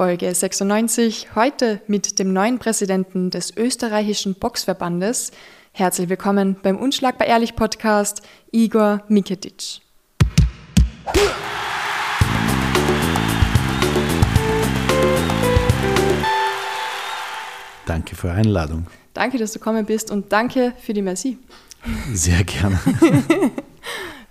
[0.00, 5.30] Folge 96, heute mit dem neuen Präsidenten des österreichischen Boxverbandes.
[5.72, 9.82] Herzlich willkommen beim Unschlagbar Ehrlich Podcast, Igor Miketic.
[17.84, 18.86] Danke für die Einladung.
[19.12, 21.36] Danke, dass du gekommen bist und danke für die Merci.
[22.14, 22.80] Sehr gerne.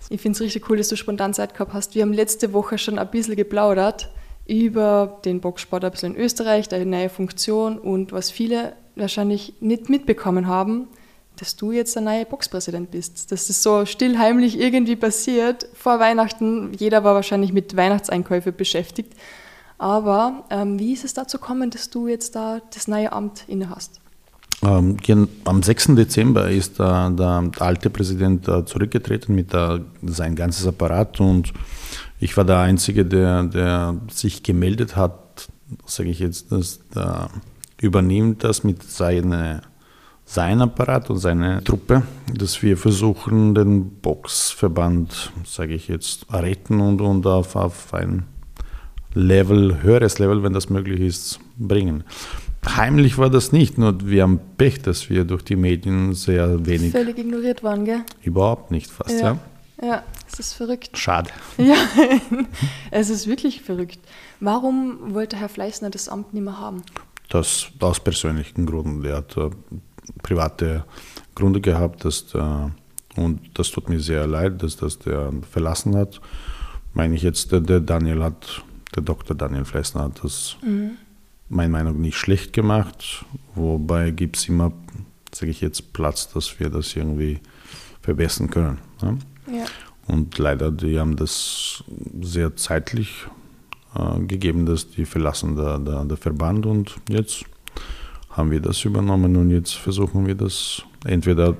[0.08, 1.94] ich finde es richtig cool, dass du spontan Zeit gehabt hast.
[1.94, 4.10] Wir haben letzte Woche schon ein bisschen geplaudert
[4.50, 9.88] über den Boxsport ein bisschen in Österreich, deine neue Funktion und was viele wahrscheinlich nicht
[9.88, 10.88] mitbekommen haben,
[11.36, 13.30] dass du jetzt der neue Boxpräsident bist.
[13.30, 16.72] Das so stillheimlich irgendwie passiert vor Weihnachten.
[16.74, 19.14] Jeder war wahrscheinlich mit Weihnachtseinkäufe beschäftigt.
[19.78, 23.70] Aber ähm, wie ist es dazu gekommen, dass du jetzt da das neue Amt inne
[23.70, 24.00] hast?
[24.62, 24.98] Ähm,
[25.44, 25.94] am 6.
[25.94, 31.54] Dezember ist der, der alte Präsident äh, zurückgetreten mit der, sein ganzes Apparat und
[32.20, 35.48] ich war der Einzige, der, der sich gemeldet hat,
[35.86, 37.30] sage ich jetzt, dass der
[37.80, 39.60] übernimmt das mit seinem
[40.26, 47.00] sein Apparat und seine Truppe, dass wir versuchen, den Boxverband, sage ich jetzt, retten und,
[47.00, 48.26] und auf, auf ein
[49.12, 52.04] Level, höheres Level, wenn das möglich ist, bringen.
[52.64, 56.92] Heimlich war das nicht, nur wir haben Pech, dass wir durch die Medien sehr wenig.
[56.92, 58.02] Völlig ignoriert waren, gell?
[58.22, 59.36] Überhaupt nicht fast, ja.
[59.82, 60.02] Ja, ja
[60.32, 60.96] es ist verrückt.
[60.96, 61.30] Schade.
[61.58, 61.76] Ja,
[62.90, 63.98] es ist wirklich verrückt.
[64.40, 66.82] Warum wollte Herr Fleißner das Amt nicht mehr haben?
[67.28, 69.04] Das aus persönlichen Gründen.
[69.04, 69.50] Er hat äh,
[70.22, 70.84] private
[71.34, 72.72] Gründe gehabt, dass der,
[73.16, 76.20] und das tut mir sehr leid, dass das der verlassen hat.
[76.92, 78.62] Meine ich jetzt, der, der Daniel hat,
[78.94, 79.36] der Dr.
[79.36, 80.96] Daniel Fleißner hat das mhm
[81.50, 84.72] meiner Meinung nach nicht schlecht gemacht, wobei gibt es immer,
[85.34, 87.40] sage ich jetzt, Platz, dass wir das irgendwie
[88.00, 88.78] verbessern können.
[89.02, 89.18] Ne?
[89.52, 89.64] Ja.
[90.10, 91.84] Und leider, die haben das
[92.20, 93.26] sehr zeitlich
[93.94, 97.44] äh, gegeben, dass die verlassen der, der, der Verband und jetzt
[98.30, 101.56] haben wir das übernommen und jetzt versuchen wir das entweder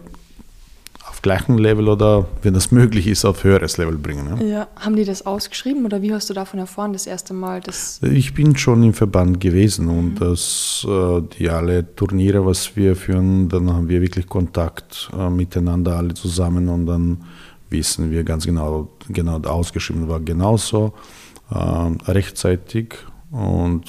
[1.22, 4.38] gleichen Level oder, wenn das möglich ist, auf höheres Level bringen.
[4.40, 4.46] Ja.
[4.46, 4.68] ja.
[4.76, 7.60] Haben die das ausgeschrieben oder wie hast du davon erfahren, das erste Mal?
[7.60, 9.98] Dass ich bin schon im Verband gewesen mhm.
[9.98, 15.30] und das, äh, die alle Turniere, was wir führen, dann haben wir wirklich Kontakt äh,
[15.30, 17.18] miteinander alle zusammen und dann
[17.70, 20.92] wissen wir ganz genau, genau ausgeschrieben war genauso
[21.50, 21.54] äh,
[22.10, 22.94] rechtzeitig
[23.30, 23.84] und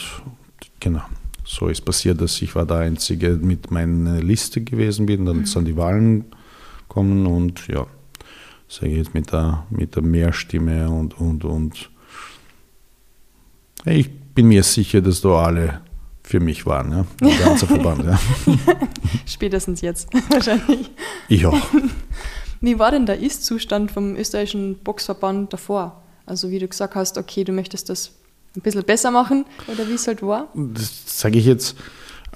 [0.79, 1.03] genau.
[1.43, 5.45] So ist passiert, dass ich war der Einzige mit meiner Liste gewesen bin, dann mhm.
[5.45, 6.25] sind die Wahlen
[6.87, 7.87] kommen und ja,
[8.67, 11.89] sage ich jetzt mit der, mit der Mehrstimme und, und, und
[13.85, 15.81] ich bin mir sicher, dass da alle
[16.23, 18.05] für mich waren, ja, der ganze Verband.
[18.05, 18.19] Ja.
[19.25, 20.91] Spätestens jetzt wahrscheinlich.
[21.27, 21.57] Ich auch.
[22.61, 26.03] Wie war denn der Ist-Zustand vom österreichischen Boxverband davor?
[26.27, 28.11] Also wie du gesagt hast, okay, du möchtest das
[28.55, 30.47] ein bisschen besser machen oder wie es halt war?
[30.53, 31.75] Das sage ich jetzt,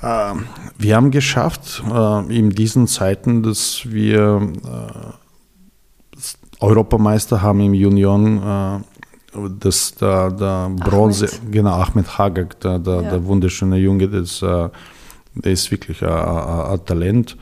[0.01, 0.47] ähm,
[0.79, 6.19] wir haben geschafft, äh, in diesen Zeiten, dass wir äh,
[6.59, 8.79] Europameister haben im Junioren, äh,
[9.59, 11.51] dass der, der Bronze, Ahmed.
[11.51, 13.09] genau, Ahmed Hagak, der, der, ja.
[13.11, 14.71] der wunderschöne Junge, das, der
[15.43, 17.37] ist wirklich ein, ein Talent.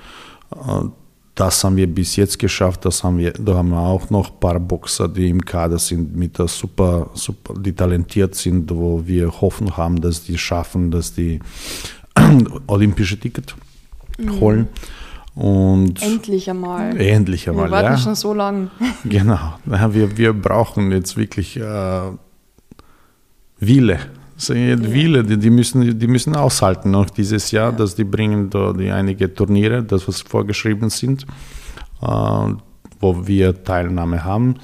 [1.35, 2.85] Das haben wir bis jetzt geschafft.
[2.85, 6.15] Das haben wir, da haben wir auch noch ein paar Boxer, die im Kader sind,
[6.15, 11.13] mit der super, super, die talentiert sind, wo wir hoffen haben, dass die schaffen, dass
[11.13, 11.39] die
[12.67, 13.55] olympische Ticket
[14.19, 14.39] mhm.
[14.39, 14.67] holen.
[15.35, 16.95] Und endlich einmal.
[16.99, 17.97] Endlich einmal, Wir warten ja.
[17.97, 18.69] schon so lange.
[19.03, 19.55] Genau.
[19.65, 22.11] Wir, wir brauchen jetzt wirklich äh,
[23.59, 23.99] Wille.
[24.37, 27.77] Wille, die, die, müssen, die müssen aushalten noch dieses Jahr, ja.
[27.77, 31.25] dass die bringen da die einige Turniere, das was vorgeschrieben sind,
[32.01, 32.05] äh,
[32.99, 34.55] wo wir Teilnahme haben.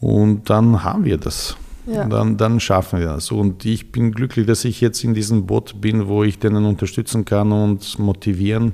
[0.00, 1.56] Und dann haben wir das.
[1.86, 2.04] Ja.
[2.04, 3.30] Dann, dann schaffen wir das.
[3.30, 7.24] Und ich bin glücklich, dass ich jetzt in diesem Boot bin, wo ich denen unterstützen
[7.24, 8.72] kann und motivieren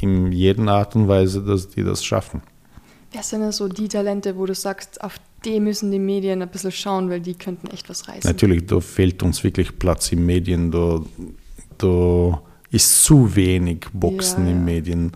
[0.00, 2.42] in jeder Art und Weise, dass die das schaffen.
[3.12, 6.48] Wer sind denn so die Talente, wo du sagst, auf die müssen die Medien ein
[6.48, 8.28] bisschen schauen, weil die könnten echt was reißen?
[8.28, 10.70] Natürlich, da fehlt uns wirklich Platz in Medien.
[10.70, 11.00] Da,
[11.78, 14.64] da ist zu wenig Boxen ja, in ja.
[14.64, 15.12] Medien.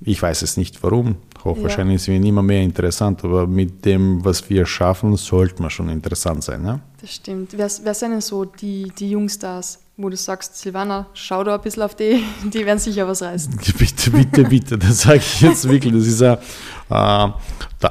[0.00, 1.16] Ich weiß es nicht warum.
[1.44, 2.04] Hochwahrscheinlich ja.
[2.14, 6.42] sind wir immer mehr interessant, aber mit dem, was wir schaffen, sollte man schon interessant
[6.42, 6.64] sein.
[6.64, 6.80] Ja?
[7.00, 7.52] Das stimmt.
[7.56, 11.60] Wer, wer sind denn so die, die Jungstars, wo du sagst, Silvana, schau da ein
[11.60, 13.56] bisschen auf die, die werden sicher was reißen?
[13.78, 15.92] Bitte, bitte, bitte, das sage ich jetzt wirklich.
[15.92, 16.38] Das ist ja äh,
[16.90, 17.34] der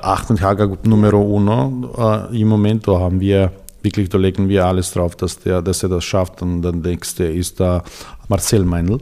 [0.06, 0.42] 8.
[0.42, 2.88] Hager Numero Uno äh, im Moment.
[2.88, 3.52] Da haben wir
[3.82, 6.42] wirklich, da legen wir alles drauf, dass, der, dass er das schafft.
[6.42, 7.84] Und dann nächste ist da
[8.28, 8.96] Marcel Meinl.
[8.96, 9.00] Äh,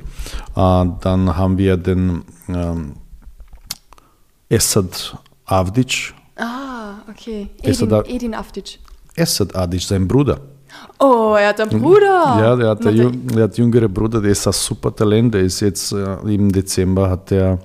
[0.55, 2.93] dann haben wir den ähm,
[4.49, 6.13] Esad Avdic.
[6.35, 7.49] Ah, okay.
[7.61, 8.79] Edin, Esad, Edin Avdic.
[9.15, 10.39] Esad Avdic, sein Bruder.
[10.99, 12.37] Oh, er hat einen Bruder.
[12.39, 15.33] Ja, der hat, der, Na, Jü- der hat jüngere Bruder, der ist ein super Talent.
[15.33, 17.59] Der ist jetzt äh, im Dezember hat der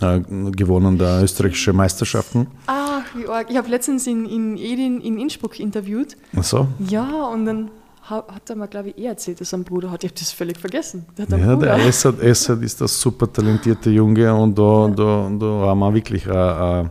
[0.00, 0.20] äh,
[0.52, 2.46] gewonnen der österreichische Meisterschaften.
[2.66, 3.48] Ach, wie arg.
[3.50, 6.16] Ich habe letztens in, in Edin in Innsbruck interviewt.
[6.36, 6.68] Ach so.
[6.88, 7.70] Ja, und dann
[8.10, 10.04] ha- hat er mir, glaube ich, eh erzählt, dass einen Bruder hat.
[10.04, 11.04] Ich habe das völlig vergessen.
[11.16, 11.76] Der Ja, Bruder.
[11.76, 16.26] der Essert, Essert ist das super talentierte Junge und da, da, da haben wir wirklich,
[16.26, 16.84] äh, äh,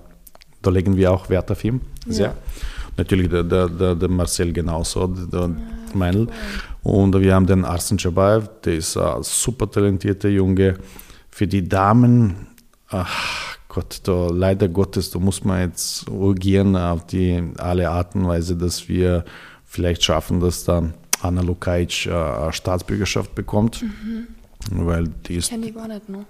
[0.62, 1.82] da legen wir auch Wert auf ihn.
[2.08, 2.28] Sehr.
[2.28, 2.34] Ja.
[2.96, 5.50] Natürlich der, der, der, der Marcel genauso, der
[5.96, 6.28] Meinl.
[6.84, 10.76] Und wir haben den Arsen Chabayev, der ist ein super talentierter Junge.
[11.32, 12.36] Für die Damen,
[12.94, 18.28] ach Gott, da, leider Gottes, da muss man jetzt urgieren auf die alle Arten und
[18.28, 19.26] Weise, dass wir
[19.66, 23.84] vielleicht schaffen, dass dann Anna Lukajic äh, Staatsbürgerschaft bekommt.
[24.70, 26.26] Weil die ist Kenne ich gar nicht noch.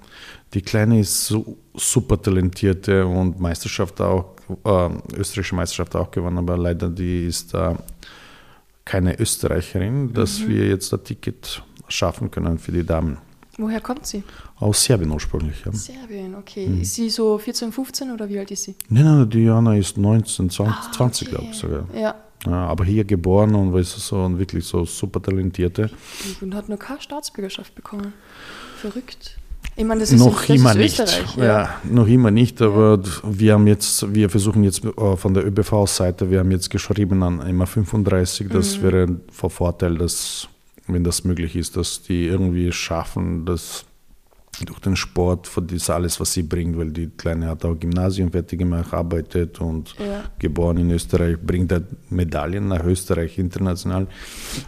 [0.53, 6.57] die Kleine ist so super talentierte und Meisterschaft auch, äh, österreichische Meisterschaft auch gewonnen, aber
[6.57, 7.75] leider die ist äh,
[8.85, 13.17] keine Österreicherin, dass wir jetzt ein Ticket schaffen können für die Damen.
[13.63, 14.23] Woher kommt sie?
[14.59, 15.63] Aus Serbien ursprünglich.
[15.65, 15.71] Ja.
[15.71, 16.67] Serbien, okay.
[16.67, 16.81] Mhm.
[16.81, 18.75] Ist sie so 14, 15 oder wie alt ist sie?
[18.89, 21.35] Nein, nein, die Jana ist 19, 20, Ah, 20 okay.
[21.35, 21.83] glaube ich sogar.
[21.95, 22.15] Ja.
[22.45, 25.89] Ja, aber hier geboren und weißt du, so und wirklich so super talentierte.
[26.41, 28.11] Und hat nur keine Staatsbürgerschaft bekommen.
[28.77, 29.37] Verrückt.
[29.77, 30.99] Ich meine, das ist, noch das immer nicht.
[30.99, 31.37] Österreich.
[31.37, 31.69] Ja.
[31.89, 36.39] noch immer nicht, aber wir haben jetzt, wir versuchen jetzt äh, von der ÖBV-Seite, wir
[36.39, 38.83] haben jetzt geschrieben an immer 35, das Mhm.
[38.83, 40.47] wäre von Vorteil, dass,
[40.87, 43.85] wenn das möglich ist, dass die irgendwie schaffen, dass
[44.65, 48.59] durch den Sport, das alles, was sie bringt, weil die Kleine hat auch Gymnasium fertig
[48.59, 50.25] gemacht, arbeitet und Ja.
[50.37, 54.07] geboren in Österreich, bringt da Medaillen nach Österreich international.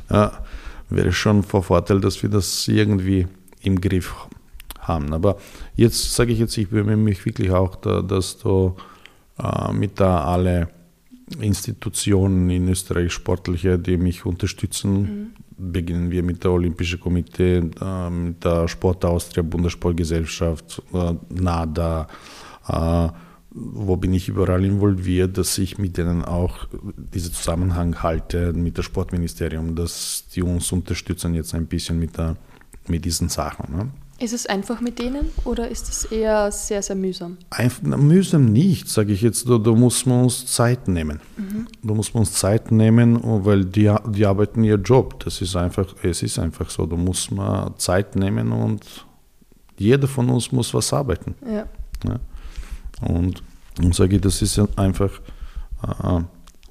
[0.09, 0.43] Ja,
[0.89, 3.27] wäre schon von Vorteil, dass wir das irgendwie
[3.61, 4.13] im Griff
[4.79, 5.13] haben.
[5.13, 5.37] Aber
[5.75, 8.73] jetzt sage ich jetzt, ich bemühe mich wirklich auch, da, dass da
[9.39, 10.69] äh, mit da alle
[11.39, 15.33] Institutionen in Österreich sportliche, die mich unterstützen.
[15.57, 22.07] Beginnen wir mit der Olympischen Komitee, äh, mit der Sport Austria, Bundessportgesellschaft, äh, NADA,
[22.67, 23.07] äh,
[23.57, 26.67] wo bin ich überall involviert, dass ich mit denen auch
[26.97, 32.35] diesen Zusammenhang halte mit dem Sportministerium, dass die uns unterstützen jetzt ein bisschen mit, der,
[32.87, 33.73] mit diesen Sachen.
[33.73, 33.91] Ne?
[34.17, 37.37] Ist es einfach mit denen oder ist es eher sehr, sehr mühsam?
[37.81, 41.19] Na, mühsam nicht, sage ich jetzt, da, da muss man uns Zeit nehmen.
[41.83, 45.21] Da muss man uns Zeit nehmen, weil die, die arbeiten ihr Job.
[45.23, 46.85] Das ist einfach, es ist einfach so.
[46.85, 49.05] Da muss man Zeit nehmen und
[49.77, 51.35] jeder von uns muss was arbeiten.
[51.45, 51.65] Ja.
[52.07, 52.19] Ja.
[53.01, 53.43] Und,
[53.81, 55.11] und sage ich, das ist einfach
[55.83, 56.21] äh,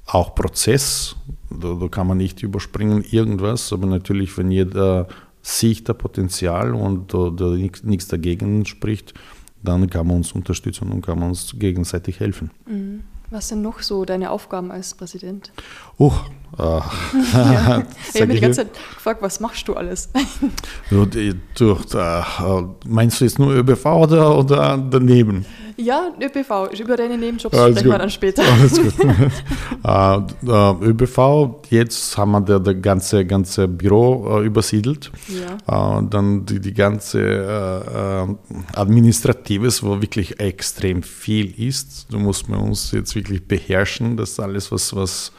[0.07, 1.15] auch Prozess.
[1.51, 5.07] Da, da kann man nicht überspringen irgendwas, aber natürlich, wenn jeder
[5.47, 9.13] sieht das Potenzial und da, da nichts- dagegen spricht,
[9.61, 12.49] dann kann man uns unterstützen und kann man uns gegenseitig helfen.
[12.67, 13.03] Mhm.
[13.31, 15.51] Was sind noch so deine Aufgaben als Präsident?
[15.97, 16.11] Oh,
[16.57, 16.61] äh,
[17.33, 17.83] Ja.
[18.13, 20.09] Ich habe mich die ich- ganze Zeit gefragt, was machst du alles?
[20.89, 22.23] du, du, äh,
[22.87, 25.45] meinst du jetzt nur ÖBV oder, oder daneben?
[25.77, 26.71] Ja, ÖPV.
[26.79, 28.01] Über deine Nebenjobs Alles sprechen wir gut.
[28.01, 28.43] dann später.
[28.51, 28.93] Alles gut.
[30.83, 35.11] äh, ÖBV, jetzt haben wir das der ganze, ganze Büro äh, übersiedelt.
[35.67, 35.99] Ja.
[35.99, 38.35] Äh, dann die, die ganze äh, äh,
[38.75, 42.07] Administratives, wo wirklich extrem viel ist.
[42.11, 45.31] Da muss man uns jetzt wirklich beherrschen, das alles, was, was,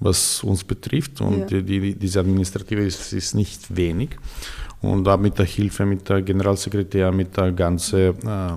[0.00, 1.20] was uns betrifft.
[1.20, 1.46] Und Ja.
[1.46, 4.10] die, die, diese Administrative ist, ist nicht wenig.
[4.80, 8.52] Und da mit der Hilfe, mit der Generalsekretär, mit der ganzen äh,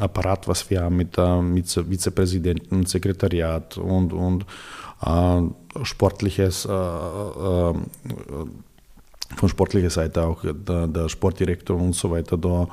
[0.00, 4.46] Apparat, was wir haben, mit der mit Vizepräsidenten, Sekretariat und, und
[5.04, 7.74] äh, sportliches, äh, äh,
[9.36, 12.68] von sportlicher Seite auch der, der Sportdirektor und so weiter da.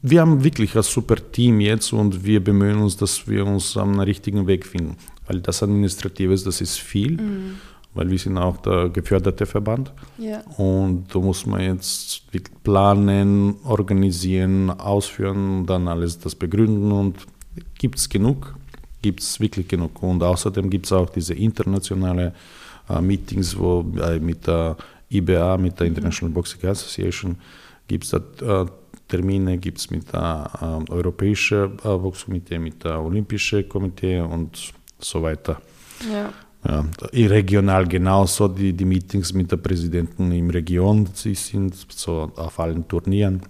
[0.00, 4.00] Wir haben wirklich ein super Team jetzt und wir bemühen uns, dass wir uns am
[4.00, 4.96] richtigen Weg finden.
[5.26, 7.18] Weil das Administratives, das ist viel,
[7.96, 9.92] weil wir sind auch der geförderte Verband.
[10.18, 10.40] Ja.
[10.58, 12.22] Und da muss man jetzt
[12.62, 17.26] planen, organisieren, ausführen, dann alles das begründen und
[17.78, 18.54] gibt es genug,
[19.02, 20.02] gibt es wirklich genug.
[20.02, 22.34] Und außerdem gibt es auch diese internationale
[22.88, 24.76] äh, Meetings, wo äh, mit der
[25.10, 27.36] IBA, mit der International Boxing Association,
[27.88, 28.66] gibt es da äh,
[29.08, 35.22] Termine, gibt es mit der äh, Europäischen äh, Boxkomitee, mit der Olympischen Komitee und so
[35.22, 35.60] weiter.
[36.12, 36.32] Ja.
[36.68, 42.58] Ja, regional genauso, die, die Meetings mit der Präsidenten im Region, sie sind so auf
[42.58, 43.42] allen Turnieren.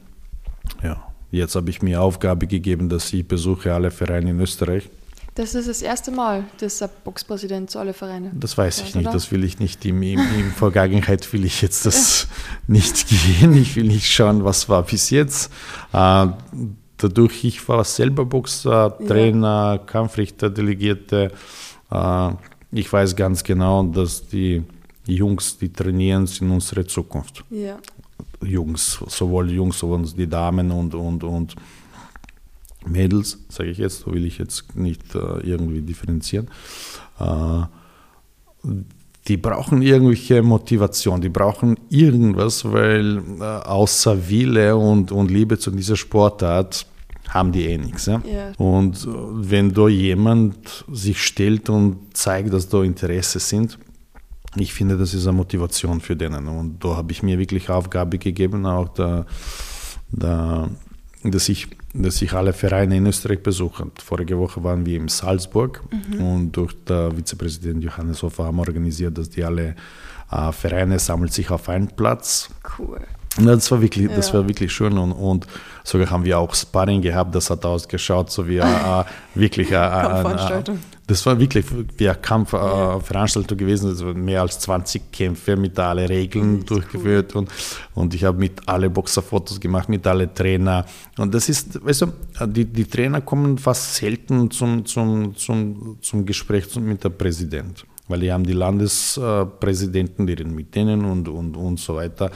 [0.82, 4.90] Ja, jetzt habe ich mir Aufgabe gegeben, dass ich besuche alle Vereine in Österreich.
[5.34, 8.30] Das ist das erste Mal, dass der Boxpräsident zu alle Vereine.
[8.34, 9.14] Das weiß ich Ja, nicht, oder?
[9.14, 9.84] das will ich nicht.
[9.84, 12.26] Im, im, in Vergangenheit will ich jetzt das
[12.66, 13.54] nicht gehen.
[13.54, 15.52] Ich will nicht schauen, was war bis jetzt.
[15.92, 16.28] Äh,
[16.96, 21.30] dadurch, ich war selber Boxer, Trainer, Kampfrichter, Delegierte.
[22.72, 24.62] Ich weiß ganz genau, dass die
[25.06, 27.44] Jungs, die trainieren, sind unsere Zukunft.
[27.50, 27.78] Ja.
[28.42, 31.54] Jungs, sowohl Jungs, als die Damen und, und, und
[32.86, 36.48] Mädels, sage ich jetzt, so will ich jetzt nicht äh, irgendwie differenzieren.
[37.18, 37.62] Äh,
[39.28, 45.70] die brauchen irgendwelche Motivation, die brauchen irgendwas, weil äh, außer Wille und, und Liebe zu
[45.70, 46.86] dieser Sportart
[47.28, 48.06] haben die eh nichts.
[48.06, 48.22] Ja?
[48.30, 48.52] Ja.
[48.58, 49.08] Und äh,
[49.50, 53.78] wenn da jemand sich stellt und zeigt, dass da Interesse sind,
[54.58, 56.48] ich finde, das ist eine Motivation für denen.
[56.48, 59.26] Und da habe ich mir wirklich Aufgabe gegeben, auch da,
[60.10, 60.70] da,
[61.24, 63.88] dass, ich, dass ich alle Vereine in Österreich besuche.
[64.02, 66.20] Vorige Woche waren wir in Salzburg Mhm.
[66.24, 69.74] und durch den Vizepräsident Johannes Hofer haben wir organisiert, dass die alle
[70.30, 73.00] äh, Vereine sammeln sich auf einen Platz Cool.
[73.38, 74.34] das war wirklich, das Ja.
[74.34, 75.46] war wirklich schön und, und
[75.86, 79.04] sogar haben wir auch Sparring gehabt, das hat ausgeschaut, so wie äh,
[79.36, 80.78] wirklich äh, äh, Kampfveranstaltung.
[81.06, 81.64] das war wirklich
[81.96, 87.36] wie eine Kampfveranstaltung gewesen, es waren mehr als 20 Kämpfe mit alle Regeln Echt durchgeführt
[87.36, 87.50] und,
[87.94, 90.84] und ich habe mit alle Boxer Fotos gemacht, mit alle Trainer.
[91.18, 96.26] Und das ist, weißt du, die, die Trainer kommen fast selten zum, zum, zum, zum
[96.26, 101.56] Gespräch mit der Präsident, weil die haben die Landespräsidenten, die reden mit denen und, und,
[101.56, 102.32] und so weiter,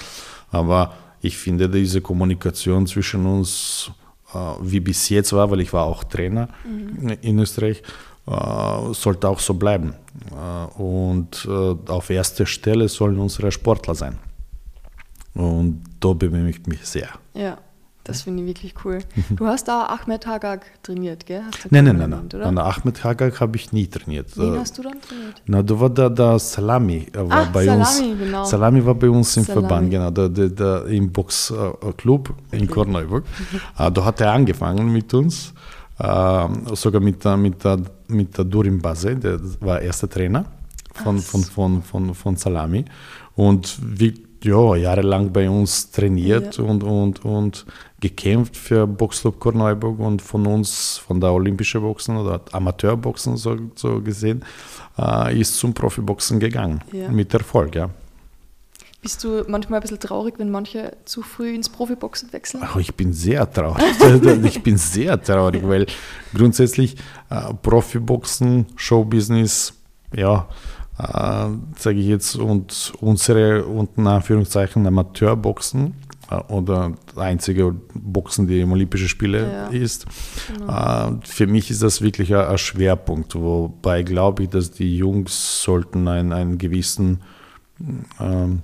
[0.52, 3.90] aber ich finde diese Kommunikation zwischen uns,
[4.34, 6.48] äh, wie bis jetzt war, weil ich war auch Trainer
[7.20, 7.82] in Österreich,
[8.26, 9.94] äh, sollte auch so bleiben.
[10.30, 14.18] Äh, und äh, auf erster Stelle sollen unsere Sportler sein.
[15.34, 17.08] Und da bemühe ich mich sehr.
[17.34, 17.58] Ja,
[18.10, 18.98] das finde ich wirklich cool.
[19.30, 21.42] Du hast da Ahmed Hagag trainiert, gell?
[21.70, 22.42] Nein, nein, nein, nein.
[22.42, 24.28] An Ahmed Hagag habe ich nie trainiert.
[24.36, 25.42] Wen Äh, hast du dann trainiert?
[25.46, 28.18] Na, da war der, der Salami äh, war Ah, bei Salami, uns.
[28.20, 28.44] genau.
[28.44, 29.60] Salami war bei uns im Salami.
[29.68, 33.24] Verband, genau, der, der, der, im Boxclub in Korneuburg.
[33.78, 35.52] Äh, da hat er angefangen mit uns,
[35.98, 37.56] äh, sogar mit, der- mit,
[38.08, 40.44] mit der Durim Base, der war erster Trainer
[40.94, 42.84] von, Ach von, von, von, von Salami.
[43.36, 44.12] Und wir,
[44.44, 46.64] ja, jahrelang bei uns trainiert Ja.
[46.64, 47.66] und, und, und
[48.00, 54.00] gekämpft für Boxclub Korneuburg und von uns, von der Olympischen Boxen oder Amateurboxen so, so
[54.00, 54.44] gesehen,
[54.98, 56.80] äh, ist zum Profiboxen gegangen.
[56.92, 57.08] Ja.
[57.08, 57.90] Mit Erfolg, ja.
[59.02, 62.62] Bist du manchmal ein bisschen traurig, wenn manche zu früh ins Profiboxen wechseln?
[62.66, 63.82] Ach, ich bin sehr traurig.
[64.44, 65.86] ich bin sehr traurig, weil
[66.34, 66.96] grundsätzlich
[67.30, 69.72] äh, Profiboxen, Showbusiness,
[70.14, 70.46] ja,
[71.02, 75.94] äh, sage ich jetzt, und unsere unten Anführungszeichen Amateurboxen
[76.30, 79.66] äh, oder einzige Boxen, die im Olympischen Spiele Ja.
[79.68, 80.06] ist.
[80.68, 85.62] Äh, für mich ist das wirklich ein, ein Schwerpunkt, wobei glaube ich, dass die Jungs
[85.62, 87.20] sollten einen, einen gewissen
[88.20, 88.62] ähm,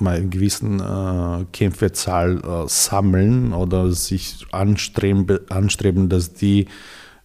[0.00, 6.68] mal einen gewissen äh, Kämpferzahl äh, sammeln oder sich anstreben, anstreben, dass die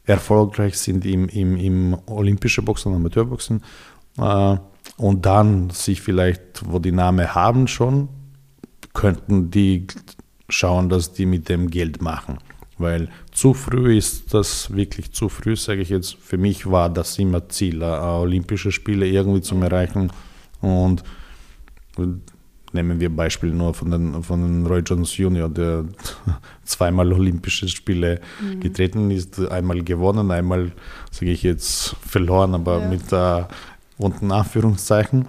[0.06, 3.64] erfolgreich sind im, im, im olympischen Boxen und Amateurboxen
[4.18, 4.58] äh,
[4.98, 8.10] und dann sich vielleicht, wo die Namen haben schon,
[8.94, 9.88] könnten die
[10.50, 12.38] schauen, dass die mit dem Geld machen.
[12.78, 16.16] Weil zu früh ist das wirklich zu früh, sage ich jetzt.
[16.16, 20.12] Für mich war das immer Ziel, äh, Olympische Spiele irgendwie zu erreichen.
[20.60, 21.04] Und
[22.74, 25.86] nehmen wir Beispiel nur von den, von den Roy Jones Jr., der
[26.64, 28.20] zweimal Olympische Spiele
[28.60, 30.72] getreten ist, einmal gewonnen, einmal,
[31.12, 32.88] sage ich jetzt, verloren, aber Ja.
[32.90, 33.44] mit äh,
[33.98, 35.28] unten Anführungszeichen.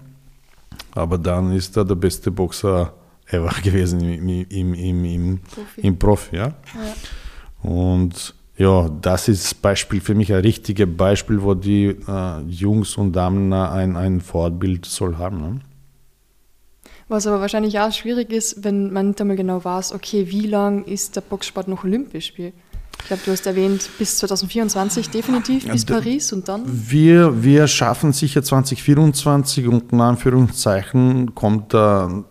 [0.95, 2.93] Aber dann ist er der beste Boxer
[3.27, 5.81] ever gewesen im, im, im, im, Profi.
[5.81, 6.37] im Profi.
[6.37, 6.47] Ja?
[6.47, 7.69] Ja.
[7.71, 13.13] Und ja, das ist Beispiel für mich ein richtiges Beispiel, wo die äh, Jungs und
[13.13, 15.39] Damen ein, ein Vorbild soll haben.
[15.41, 15.61] Ne?
[17.09, 20.85] Was aber wahrscheinlich auch schwierig ist, wenn man nicht einmal genau weiß, okay, wie lang
[20.85, 22.33] ist der Boxsport noch olympisch?
[22.37, 26.63] Ich glaube, du hast erwähnt, bis 2024 definitiv, bis Ja, Paris und dann?
[26.65, 32.25] Wir, wir schaffen sicher 2024 und in Anführungszeichen kommt da,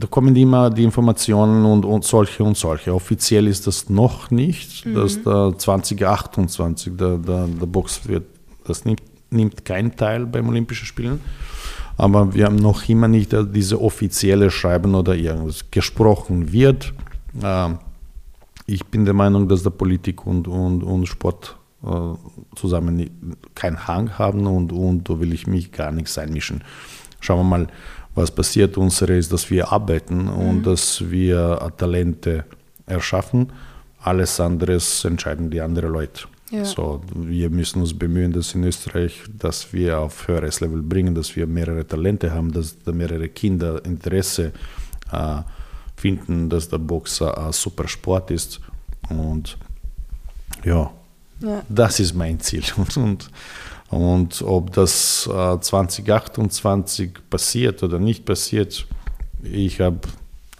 [0.00, 2.92] da kommen immer die Informationen und, und solche und solche.
[2.92, 8.24] Offiziell ist das noch nicht, dass da 2028 der, der, der Box wird.
[8.64, 11.20] Das nimmt, nimmt keinen Teil beim Olympischen Spielen.
[11.96, 15.70] Aber wir haben noch immer nicht äh, diese offizielle Schreiben oder irgendwas.
[15.70, 16.92] Gesprochen wird.
[17.42, 17.78] Ähm,
[18.66, 21.88] ich bin der Meinung, dass der Politik und, und, und Sport äh,
[22.56, 26.64] zusammen keinen Hang haben und, und da will ich mich gar nichts einmischen.
[27.20, 27.66] Schauen wir mal,
[28.14, 28.76] was passiert.
[28.76, 32.44] Unsere ist, dass wir arbeiten und dass wir äh, Talente
[32.86, 33.52] erschaffen.
[34.00, 36.24] Alles andere entscheiden die anderen Leute.
[36.54, 36.64] Ja.
[36.64, 41.34] So, wir müssen uns bemühen, dass in Österreich, dass wir auf höheres Level bringen, dass
[41.36, 44.52] wir mehrere Talente haben, dass da mehrere Kinder Interesse
[45.10, 45.42] äh,
[45.96, 48.60] finden, dass der Boxer ein super Sport ist.
[49.10, 49.56] Und
[50.64, 50.90] ja,
[51.40, 51.62] Ja.
[51.68, 52.62] das ist mein Ziel.
[52.76, 53.30] Und, und
[53.90, 58.86] Und ob das äh, 2028 passiert oder nicht passiert,
[59.42, 60.00] ich habe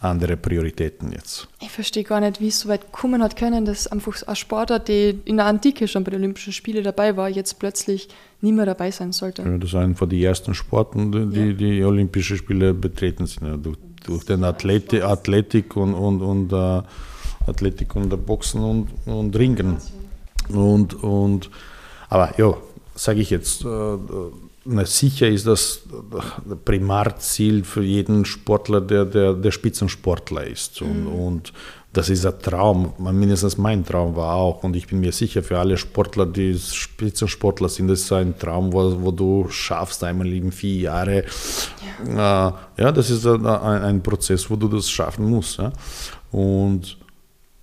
[0.05, 1.49] andere Prioritäten jetzt.
[1.61, 4.79] Ich verstehe gar nicht, wie es so weit kommen hat können, dass einfach ein Sportler,
[4.79, 8.09] der in der Antike schon bei den Olympischen Spielen dabei war, jetzt plötzlich
[8.41, 9.43] nie mehr dabei sein sollte.
[9.43, 11.53] Ja, das ist einer von den ersten Sporten, die ja.
[11.53, 13.47] die Olympische Spiele betreten sind.
[13.47, 16.83] Ja, durch, durch den Athleti Athletik und, und, und uh,
[17.47, 19.79] Athletik und Boxen und, und Ringen.
[20.49, 21.51] Und, und,
[22.09, 22.55] aber ja,
[22.95, 23.99] sage ich jetzt, uh,
[24.67, 25.83] na, sicher ist das
[26.65, 30.81] Primarziel für jeden Sportler, der, der, der Spitzensportler ist.
[30.81, 31.13] Und, mhm.
[31.13, 31.53] und
[31.93, 34.65] das ist ein Traum, mindestens mein Traum war auch.
[34.65, 38.73] Und ich bin mir sicher, für alle Sportler, die Spitzensportler sind, das ist ein Traum,
[38.73, 41.25] wo, wo du schaffst, einmal in vier Jahre.
[42.09, 45.59] Ja, äh, ja das ist ein, ein, Prozess, wo du das schaffen musst.
[45.59, 45.73] Ja?
[46.33, 46.97] Und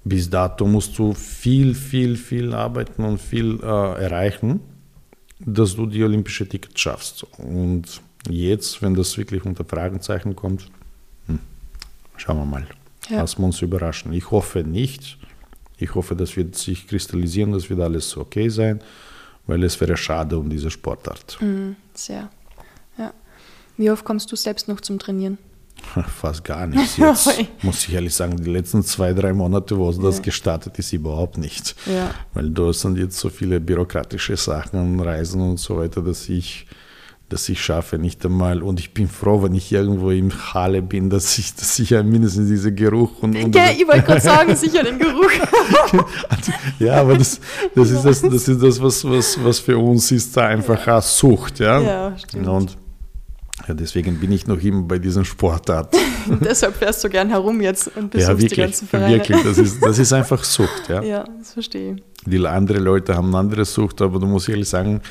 [0.03, 4.62] bis dato musst du viel, viel, viel arbeiten und viel äh, erreichen
[5.45, 7.25] dass du die olympische Ticket schaffst.
[7.38, 10.67] Und jetzt, wenn das wirklich unter Fragezeichen kommt,
[11.27, 11.39] hm,
[12.17, 12.67] schauen wir mal.
[13.10, 13.17] Ja.
[13.17, 14.13] Lassen wir uns überraschen.
[14.13, 15.17] Ich hoffe nicht.
[15.77, 18.81] Ich hoffe, das wird sich kristallisieren, das wird alles okay sein,
[19.48, 21.39] weil es wäre schade um diese Sportart.
[21.41, 22.29] Mhm, sehr.
[23.00, 23.12] Ja.
[23.77, 25.39] Wie oft kommst du selbst noch zum Trainieren?
[26.21, 27.29] Fast gar nichts jetzt.
[27.63, 30.23] muss ich ehrlich sagen, die letzten zwei, drei Monate, wo das ja.
[30.23, 31.75] gestartet ist, überhaupt nicht.
[31.85, 32.11] Ja.
[32.33, 36.67] Weil da sind jetzt so viele bürokratische Sachen, Reisen und so weiter, dass ich,
[37.29, 38.61] dass ich schaffe nicht einmal.
[38.61, 42.03] Und ich bin froh, wenn ich irgendwo im Halle bin, dass ich, dass ich ja
[42.03, 43.35] mindestens diesen Geruch und.
[43.35, 45.31] und ja, ich wollte gerade sagen, sicher den Geruch.
[46.79, 47.39] ja, aber das,
[47.75, 51.59] das, ist das, das ist das, was, was, was für uns ist, da einfach Sucht.
[51.59, 52.47] Ja, ja stimmt.
[52.47, 52.77] Und
[53.67, 55.96] ja, deswegen bin ich noch immer bei diesem Sportart.
[56.41, 59.15] Deshalb fährst du gern herum jetzt und besuchst ja, wirklich, die ganzen Vereine.
[59.15, 60.89] Wirklich, das ist, das ist einfach Sucht.
[60.89, 62.03] Ja, ja das verstehe ich.
[62.25, 65.01] Die andere Leute haben eine andere Sucht, aber du musst ehrlich sagen,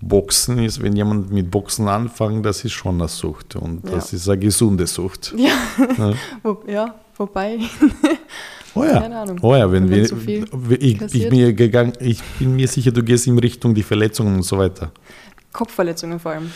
[0.00, 3.94] Boxen ist, wenn jemand mit Boxen anfängt, das ist schon eine Sucht und ja.
[3.94, 5.34] das ist eine gesunde Sucht.
[5.38, 5.54] Ja,
[5.98, 6.14] ja.
[6.42, 7.58] Wo, ja wobei.
[8.78, 9.00] Oh ja.
[9.00, 9.38] Keine Ahnung.
[9.40, 10.16] Oh ja, wenn, wenn wir, so
[10.68, 14.42] ich, ich, bin gegangen, ich bin mir sicher, du gehst in Richtung die Verletzungen und
[14.42, 14.92] so weiter.
[15.50, 16.50] Kopfverletzungen vor allem.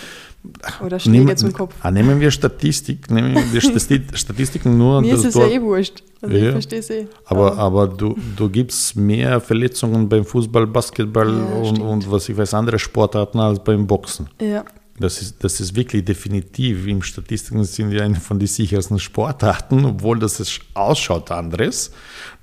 [0.84, 1.74] Oder Schläge nehmen, zum Kopf.
[1.82, 3.60] Ah, nehmen wir Statistik, nehmen wir
[4.14, 5.02] Statistiken nur.
[5.02, 6.02] Mir ist es ja eh wurscht.
[6.22, 7.06] Also ja, ich verstehe es eh.
[7.26, 12.36] Aber, aber du, du gibst mehr Verletzungen beim Fußball, Basketball ja, und, und was ich
[12.36, 14.28] weiß, andere Sportarten als beim Boxen.
[14.40, 14.64] Ja.
[14.98, 16.86] Das ist, das ist wirklich definitiv.
[16.86, 21.90] Im Statistiken sind wir eine von den sichersten Sportarten, obwohl das ausschaut anderes.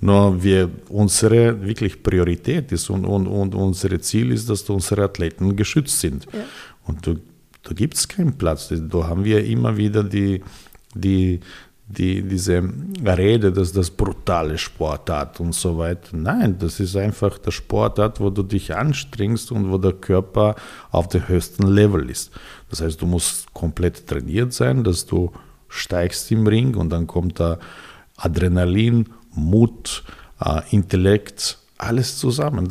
[0.02, 5.56] Nur wir, unsere wirklich Priorität ist und, und, und unser Ziel ist, dass unsere Athleten
[5.56, 6.26] geschützt sind.
[6.34, 6.40] Ja.
[6.88, 7.18] Und du
[7.68, 8.70] da gibt es keinen Platz.
[8.70, 10.42] Da haben wir immer wieder die,
[10.94, 11.42] die,
[11.86, 12.64] die, diese
[13.06, 16.16] Rede, dass das brutale Sportart und so weiter.
[16.16, 20.56] Nein, das ist einfach der Sportart, wo du dich anstrengst und wo der Körper
[20.92, 22.32] auf dem höchsten Level ist.
[22.70, 25.34] Das heißt, du musst komplett trainiert sein, dass du
[25.68, 27.60] steigst im Ring und dann kommt da
[28.16, 30.06] Adrenalin, Mut,
[30.40, 32.68] äh, Intellekt, alles zusammen.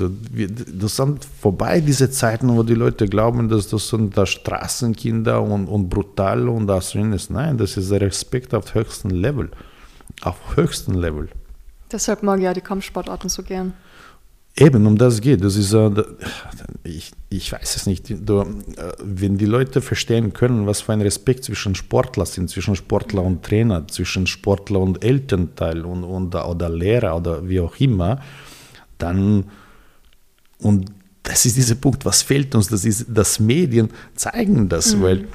[0.75, 5.67] Das sind vorbei diese Zeiten, wo die Leute glauben, dass das sind da Straßenkinder und,
[5.67, 7.31] und brutal und das ist.
[7.31, 9.51] Nein, das ist der Respekt auf höchstem Level.
[10.23, 11.29] Auf höchstem Level.
[11.91, 13.75] Deshalb mag ich ja die Kampfsportarten so gern.
[14.59, 15.45] Eben, um das geht.
[15.45, 15.93] Das ist, uh,
[16.83, 18.09] ich, ich weiß es nicht.
[18.27, 18.47] Du, uh,
[19.03, 23.45] wenn die Leute verstehen können, was für ein Respekt zwischen Sportler sind, zwischen Sportler und
[23.45, 28.23] Trainer, zwischen Sportler und Elternteil und, und, oder Lehrer oder wie auch immer,
[28.99, 29.51] dann,
[30.59, 30.91] und
[31.23, 35.03] das ist dieser Punkt, was fehlt uns, das ist, dass Medien zeigen das, mhm.
[35.03, 35.29] weil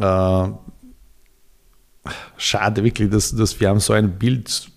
[0.00, 0.52] äh,
[2.36, 4.68] schade wirklich, dass, dass wir haben so ein Bild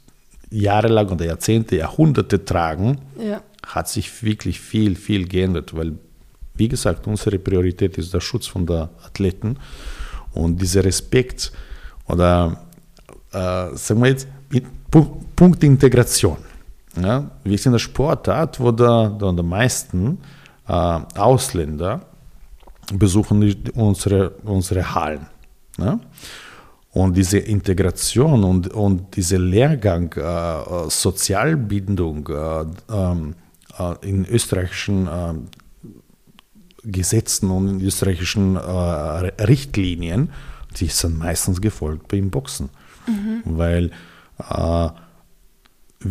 [0.50, 3.42] jahrelang oder Jahrzehnte, Jahrhunderte tragen, ja.
[3.66, 5.94] hat sich wirklich viel, viel geändert, weil,
[6.56, 9.58] wie gesagt, unsere Priorität ist der Schutz von der Athleten
[10.34, 11.52] und dieser Respekt
[12.08, 12.66] oder,
[13.32, 14.28] äh, sagen wir jetzt,
[15.36, 16.38] Punkt Integration.
[17.02, 20.20] Ja, wir sind eine Sportart, wo der, der, der meisten
[20.68, 22.02] äh, Ausländer
[22.94, 25.28] besuchen die, unsere, unsere Hallen.
[25.78, 26.00] Ja?
[26.92, 33.36] Und diese Integration und, und dieser Lehrgang äh, Sozialbindung äh, ähm,
[33.78, 35.34] äh, in österreichischen äh,
[36.84, 38.60] Gesetzen und in österreichischen äh,
[39.44, 40.30] Richtlinien,
[40.80, 42.70] die sind meistens gefolgt beim Boxen.
[43.08, 43.42] Mhm.
[43.44, 43.92] Weil
[44.50, 44.90] äh,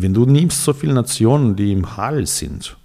[0.01, 2.75] wenn du nimmst so viele Nationen, die im Hall sind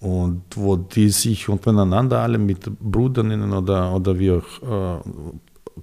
[0.00, 5.00] und wo die sich untereinander alle mit Brüdern oder, oder wie auch äh,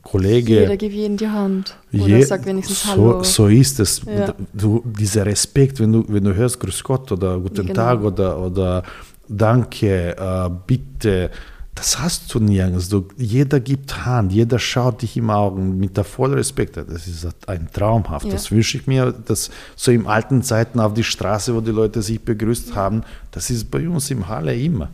[0.02, 0.62] Kollege.
[0.62, 1.78] Jeder gibt jeden die Hand.
[1.94, 3.24] Oder je, sagt wenigstens so, Hallo.
[3.24, 4.02] So ist es.
[4.06, 4.34] Ja.
[4.54, 7.74] Du, dieser Respekt, wenn du, wenn du hörst Grüß Gott oder Guten genau.
[7.74, 8.84] Tag oder, oder
[9.28, 11.32] Danke, äh, Bitte,
[11.76, 12.88] das hast du nirgends.
[12.88, 16.78] Du, jeder gibt Hand, jeder schaut dich im Augen mit der vollen Respekt.
[16.78, 18.26] Das ist ein traumhaft.
[18.26, 18.32] Ja.
[18.32, 22.02] Das wünsche ich mir, dass so in alten Zeiten auf die Straße, wo die Leute
[22.02, 24.90] sich begrüßt haben, das ist bei uns im Halle immer.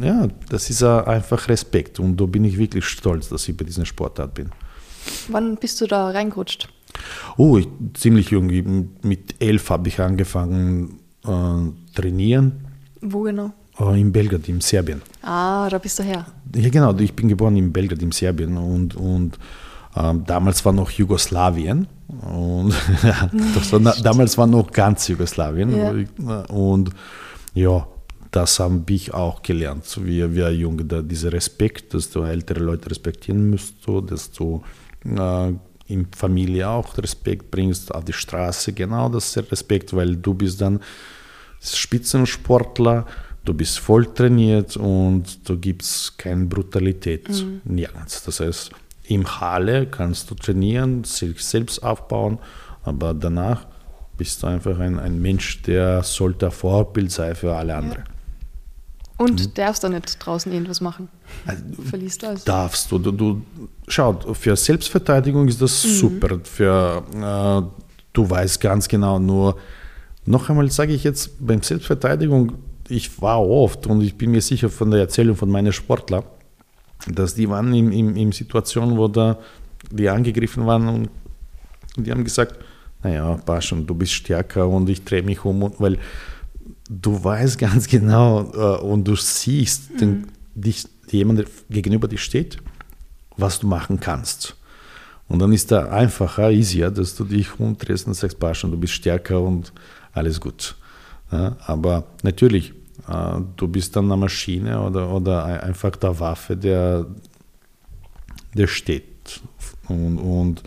[0.00, 3.84] Ja, das ist einfach Respekt und da bin ich wirklich stolz, dass ich bei dieser
[3.84, 4.50] Sportart bin.
[5.28, 6.68] Wann bist du da reingerutscht?
[7.36, 8.48] Oh, ich, ziemlich jung.
[9.02, 12.52] Mit elf habe ich angefangen äh, trainieren.
[13.00, 13.52] Wo genau?
[13.78, 15.02] Äh, in Belgrad, in Serbien.
[15.22, 16.26] Ah, da bist du her.
[16.54, 16.94] Ja, genau.
[16.98, 18.56] Ich bin geboren in Belgrad, in Serbien.
[18.56, 19.38] Und, und
[19.96, 21.86] ähm, damals war noch Jugoslawien.
[22.08, 26.16] Und war, damals war noch ganz Jugoslawien.
[26.18, 26.40] Ja.
[26.44, 26.90] Und
[27.54, 27.86] ja,
[28.30, 32.90] das habe ich auch gelernt, wie ein Junge, da dieser Respekt, dass du ältere Leute
[32.90, 34.62] respektieren musst, so, dass du
[35.04, 35.52] äh,
[35.88, 40.80] in Familie auch Respekt bringst, auf die Straße genau das Respekt, weil du bist dann
[41.60, 43.06] Spitzensportler,
[43.46, 47.62] du bist voll trainiert und da gibt es keine Brutalität, mhm.
[47.64, 48.22] nirgends.
[48.24, 48.70] Das heißt,
[49.08, 52.38] im Halle kannst du trainieren, sich selbst aufbauen,
[52.82, 53.66] aber danach
[54.18, 58.04] bist du einfach ein, ein Mensch, der sollte ein Vorbild sein für alle anderen.
[58.06, 58.12] Ja.
[59.18, 59.54] Und mhm.
[59.54, 61.08] darfst du nicht draußen irgendwas machen?
[61.46, 62.44] Also, Verliest alles.
[62.44, 63.42] Darfst du, du, du.
[63.88, 65.88] Schau, für Selbstverteidigung ist das mhm.
[65.90, 66.40] super.
[66.44, 67.80] Für, äh,
[68.12, 69.56] du weißt ganz genau, nur
[70.26, 72.52] noch einmal sage ich jetzt, beim Selbstverteidigung,
[72.88, 76.24] ich war oft und ich bin mir sicher von der Erzählung von meinen Sportlern,
[77.08, 79.38] dass die waren in, in, in Situationen, wo da
[79.90, 81.10] die angegriffen waren und,
[81.96, 82.56] die haben gesagt,
[83.02, 85.98] naja, passt schon, du bist stärker und ich drehe mich um, weil
[86.90, 89.98] du weißt ganz genau äh, und du siehst, mhm.
[89.98, 92.58] den, dich, jemand gegenüber dir steht,
[93.36, 94.56] was du machen kannst.
[95.28, 98.78] Und dann ist da einfacher, easier, dass du dich umdrehst und sagst, passt schon, du
[98.78, 99.72] bist stärker und
[100.12, 100.76] alles gut.
[101.32, 102.72] Ja, aber natürlich,
[103.08, 107.06] äh, du bist dann eine Maschine oder, oder einfach der Waffe, der,
[108.54, 109.40] der steht.
[109.88, 110.62] Und, und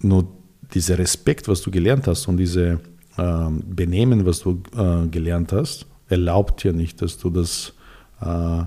[0.00, 0.28] nur
[0.74, 2.80] dieser Respekt, was du gelernt hast und diese
[3.16, 7.72] äh, Benehmen, was du äh, gelernt hast, erlaubt dir nicht, dass du das
[8.20, 8.64] äh,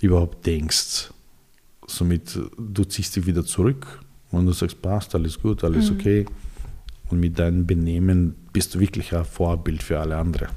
[0.00, 1.10] überhaupt denkst.
[1.86, 5.96] Somit, du ziehst dich wieder zurück und du sagst, passt, alles gut, alles mhm.
[5.96, 6.26] okay.
[7.10, 10.48] Und mit deinem Benehmen bist du wirklich ein Vorbild für alle anderen.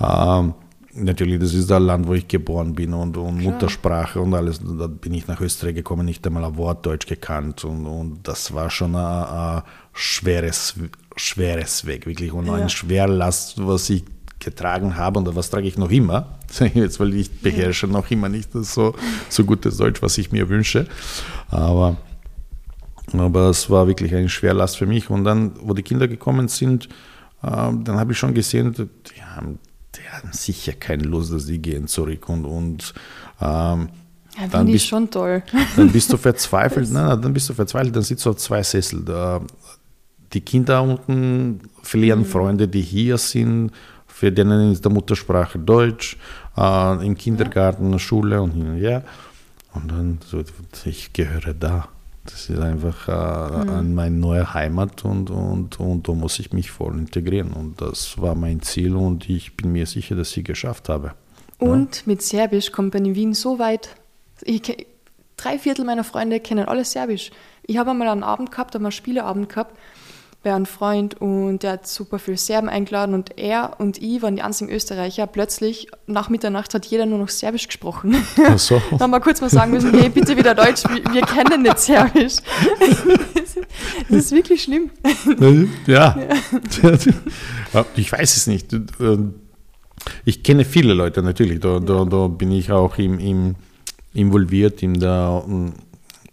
[0.00, 0.54] Ähm,
[0.92, 4.60] natürlich, das ist das Land, wo ich geboren bin und, und Muttersprache und alles.
[4.60, 8.52] Da bin ich nach Österreich gekommen, nicht einmal ein Wort Deutsch gekannt und, und das
[8.52, 10.74] war schon ein, ein schweres,
[11.16, 12.32] schweres Weg, wirklich.
[12.32, 12.54] Und ja.
[12.54, 14.04] ein Schwerlast, was ich
[14.40, 16.38] getragen habe und was trage ich noch immer,
[16.74, 18.94] jetzt, weil ich beherrsche noch immer nicht so,
[19.28, 20.86] so gutes Deutsch, was ich mir wünsche.
[21.48, 21.96] Aber
[23.14, 25.10] aber es war wirklich eine Schwerlast für mich.
[25.10, 26.86] Und dann, wo die Kinder gekommen sind,
[27.42, 29.58] äh, dann habe ich schon gesehen, die haben,
[29.94, 32.28] die haben sicher keine Lust, dass die gehen zurück.
[32.28, 32.94] Und, und
[33.40, 33.88] ähm,
[34.38, 35.42] ja, dann bist, schon toll.
[35.76, 36.90] Dann bist du verzweifelt.
[36.92, 37.96] nein, nein, dann bist du verzweifelt.
[37.96, 39.02] Dann sitzt du auf zwei Sessel.
[39.04, 39.40] Da,
[40.32, 42.24] die Kinder unten verlieren mhm.
[42.26, 43.72] Freunde, die hier sind,
[44.06, 46.16] für denen ist der Muttersprache Deutsch.
[46.56, 49.04] äh, im Kindergarten, Schule und hin und her.
[49.74, 50.42] Und dann so,
[50.84, 51.88] ich gehöre da.
[52.30, 53.94] Das ist einfach äh, mhm.
[53.94, 57.52] meine neue Heimat und, und, und da muss ich mich voll integrieren.
[57.52, 61.14] Und das war mein Ziel und ich bin mir sicher, dass ich es geschafft habe.
[61.58, 62.02] Und ja.
[62.06, 63.96] mit Serbisch kommt man in Wien so weit.
[64.42, 64.62] Ich,
[65.36, 67.30] drei Viertel meiner Freunde kennen alles Serbisch.
[67.62, 69.76] Ich habe einmal einen Abend gehabt, einmal einen Spieleabend gehabt
[70.42, 74.36] bei einem Freund und der hat super viel Serben eingeladen und er und ich waren
[74.36, 75.26] die einzigen Österreicher.
[75.26, 78.14] Plötzlich nach Mitternacht hat jeder nur noch Serbisch gesprochen.
[78.46, 78.80] Ach so.
[78.90, 81.78] Dann haben wir kurz mal sagen müssen, hey, bitte wieder Deutsch, wir, wir kennen nicht
[81.80, 82.36] Serbisch.
[84.08, 84.90] das ist wirklich schlimm.
[85.86, 86.16] Ja.
[86.82, 87.84] ja.
[87.96, 88.74] Ich weiß es nicht.
[90.24, 93.56] Ich kenne viele Leute natürlich, da, da, da bin ich auch im, im
[94.14, 95.44] involviert in der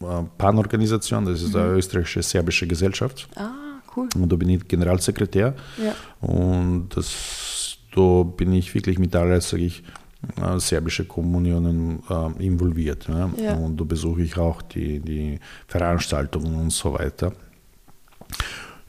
[0.01, 0.05] äh,
[0.37, 1.59] PAN-Organisation, das ist mhm.
[1.59, 3.27] die österreichische serbische Gesellschaft.
[3.35, 3.64] Ah
[3.95, 4.10] cool.
[4.15, 5.55] Und da bin ich Generalsekretär.
[5.77, 6.27] Ja.
[6.27, 9.84] Und das, da bin ich wirklich mit allen, sage ich,
[10.41, 13.08] äh, serbische Kommunionen äh, involviert.
[13.08, 13.29] Ja?
[13.38, 13.53] Ja.
[13.55, 17.34] Und da besuche ich auch die, die Veranstaltungen und so weiter.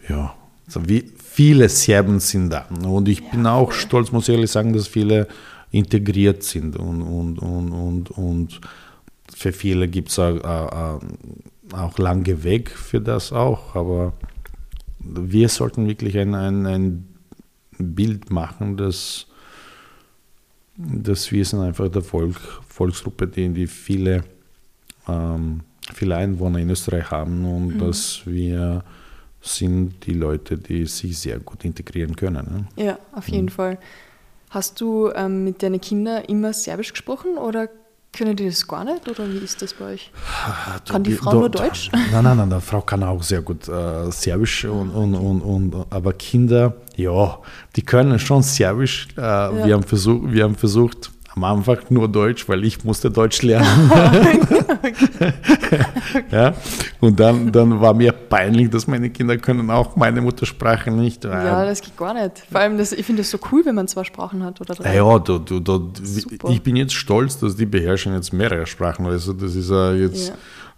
[0.09, 0.35] Ja,
[0.67, 2.67] also wie viele Serben sind da.
[2.87, 5.29] Und ich bin auch stolz, muss ich ehrlich sagen, dass viele
[5.71, 8.61] integriert sind und, und, und, und, und
[9.35, 11.01] für viele gibt es auch, auch,
[11.73, 14.13] auch lange Weg für das auch, aber
[15.09, 17.09] wir sollten wirklich ein, ein, ein
[17.79, 19.27] Bild machen, dass,
[20.77, 22.37] dass wir sind einfach der Volk,
[22.69, 24.25] Volksgruppe, die, die viele,
[25.09, 25.61] ähm,
[25.95, 27.79] viele Einwohner in Österreich haben und mhm.
[27.79, 28.85] dass wir
[29.41, 32.69] sind die Leute, die sich sehr gut integrieren können.
[32.77, 32.85] Ne?
[32.85, 33.51] Ja, auf jeden mhm.
[33.51, 33.79] Fall.
[34.51, 37.69] Hast du ähm, mit deinen Kindern immer Serbisch gesprochen oder
[38.13, 40.11] können die das gar nicht oder wie ist das bei euch?
[40.89, 41.91] Kann die Frau nur Deutsch?
[42.13, 45.87] Nein, nein, nein, die Frau kann auch sehr gut äh, Serbisch und, und, und, und,
[45.91, 47.39] aber Kinder, ja,
[47.75, 49.09] die können schon Serbisch.
[49.17, 49.67] Äh, ja.
[49.67, 53.91] wir, haben versuch, wir haben versucht, am Anfang nur Deutsch, weil ich musste Deutsch lernen.
[56.31, 56.55] ja?
[57.01, 61.25] Und dann, dann war mir peinlich, dass meine Kinder können auch meine Muttersprache nicht.
[61.25, 62.43] Ja, das geht gar nicht.
[62.51, 64.97] Vor allem, das, ich finde es so cool, wenn man zwei Sprachen hat oder drei.
[64.97, 65.93] Ja, du, du, du,
[66.49, 69.05] ich bin jetzt stolz, dass die beherrschen jetzt mehrere Sprachen.
[69.05, 70.33] Also das ist uh, jetzt,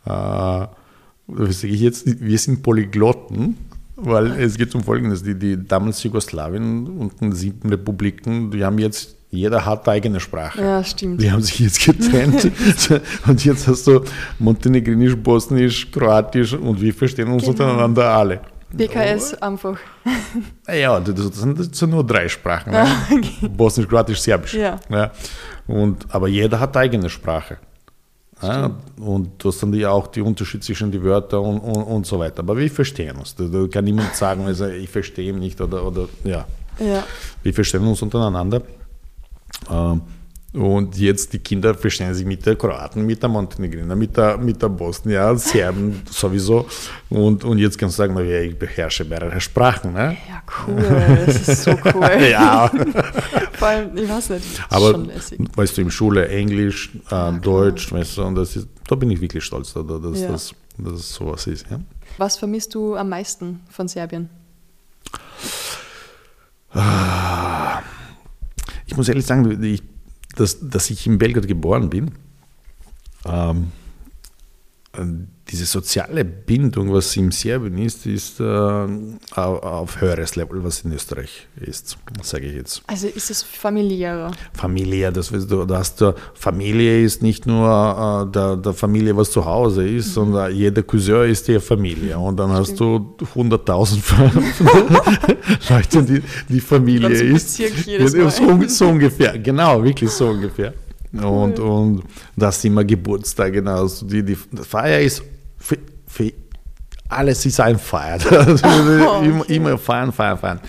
[0.06, 0.64] ja.
[0.64, 0.68] äh,
[1.28, 3.56] was sage ich jetzt, wir sind Polyglotten.
[4.00, 8.78] Weil es geht um Folgendes: die, die damals Jugoslawien und die sieben Republiken, die haben
[8.78, 10.60] jetzt jeder hat eigene Sprache.
[10.60, 11.20] Ja, stimmt.
[11.20, 12.50] Die haben sich jetzt getrennt.
[13.26, 14.00] und jetzt hast du
[14.38, 17.52] Montenegrinisch, Bosnisch, Kroatisch und wir verstehen uns genau.
[17.52, 18.40] untereinander alle.
[18.70, 19.44] BKS oh.
[19.44, 19.78] einfach.
[20.66, 22.72] Ja, das, sind, das sind nur drei Sprachen.
[22.72, 22.86] Ne?
[23.10, 23.48] okay.
[23.48, 24.54] Bosnisch, Kroatisch, Serbisch.
[24.54, 24.78] Ja.
[24.88, 25.10] ja.
[25.66, 27.58] Und, aber jeder hat eigene Sprache.
[28.40, 32.20] Ja, und das sind ja auch die Unterschiede zwischen den Wörtern und, und, und, so
[32.20, 32.38] weiter.
[32.40, 33.34] Aber wir verstehen uns.
[33.34, 36.46] Da, da kann niemand sagen, also ich verstehe ihn nicht oder, oder ja.
[36.78, 37.02] ja.
[37.42, 38.62] Wir verstehen uns untereinander.
[39.70, 40.02] Ähm,
[40.54, 44.60] und jetzt die Kinder verstehen sich mit der Kroaten, mit der Montenegriner, mit der, mit
[44.62, 46.66] der Bosnier, Serben sowieso.
[47.10, 49.92] Und, und jetzt kannst du sagen, ich beherrsche mehrere Sprachen.
[49.92, 50.16] Ne?
[50.26, 51.22] Ja, cool.
[51.26, 52.10] Das ist so cool.
[52.30, 52.70] ja.
[53.52, 55.38] Vor allem, ich weiß nicht, Aber, schon lässig.
[55.54, 59.10] weißt du, in Schule Englisch, äh, ja, Deutsch, weißt du, und das ist, da bin
[59.10, 60.28] ich wirklich stolz, dass, dass, ja.
[60.28, 61.66] dass, dass es sowas ist.
[61.70, 61.78] Ja?
[62.16, 64.30] Was vermisst du am meisten von Serbien?
[68.98, 69.80] Ich muss ehrlich sagen, ich,
[70.34, 72.10] dass, dass ich in Belgrad geboren bin,
[73.24, 73.70] ähm,
[75.50, 81.46] diese soziale Bindung, was in Serbien ist, ist äh, auf höheres Level, was in Österreich
[81.60, 82.82] ist, sage ich jetzt.
[82.86, 84.30] Also ist es familiärer?
[84.52, 89.44] Familiär, das du, dass der Familie ist nicht nur äh, der, der, Familie, was zu
[89.44, 90.12] Hause ist, mhm.
[90.12, 92.18] sondern jeder Cousin ist die Familie.
[92.18, 92.68] Und dann Stimmt.
[92.68, 97.56] hast du 100.000 Leute, die die Familie ist.
[97.56, 100.74] So, so ungefähr, genau, wirklich so ungefähr.
[101.12, 102.02] Und, und
[102.36, 103.82] das immer Geburtstag, genau.
[103.82, 105.22] Also die, die Feier ist
[105.56, 106.32] für, für
[107.08, 108.18] alles ist ein Feier.
[108.30, 110.60] Also oh, immer, immer feiern, feiern, feiern.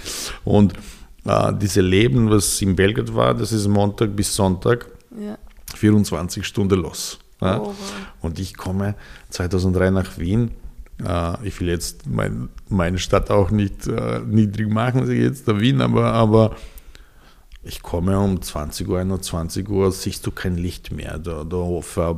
[0.46, 0.74] Und
[1.26, 4.88] äh, diese Leben, was in Belgrad war, das ist Montag bis Sonntag,
[5.20, 5.38] ja.
[5.76, 7.20] 24 Stunden los.
[7.42, 7.60] Ja?
[7.60, 7.74] Oh,
[8.22, 8.96] Und ich komme
[9.30, 10.52] 2003 nach Wien.
[11.06, 15.82] Äh, ich will jetzt mein, meine Stadt auch nicht äh, niedrig machen, jetzt der Wien,
[15.82, 16.56] aber, aber
[17.62, 21.20] ich komme um 20 Uhr, 21 Uhr, siehst du kein Licht mehr.
[21.20, 22.16] Da, da für,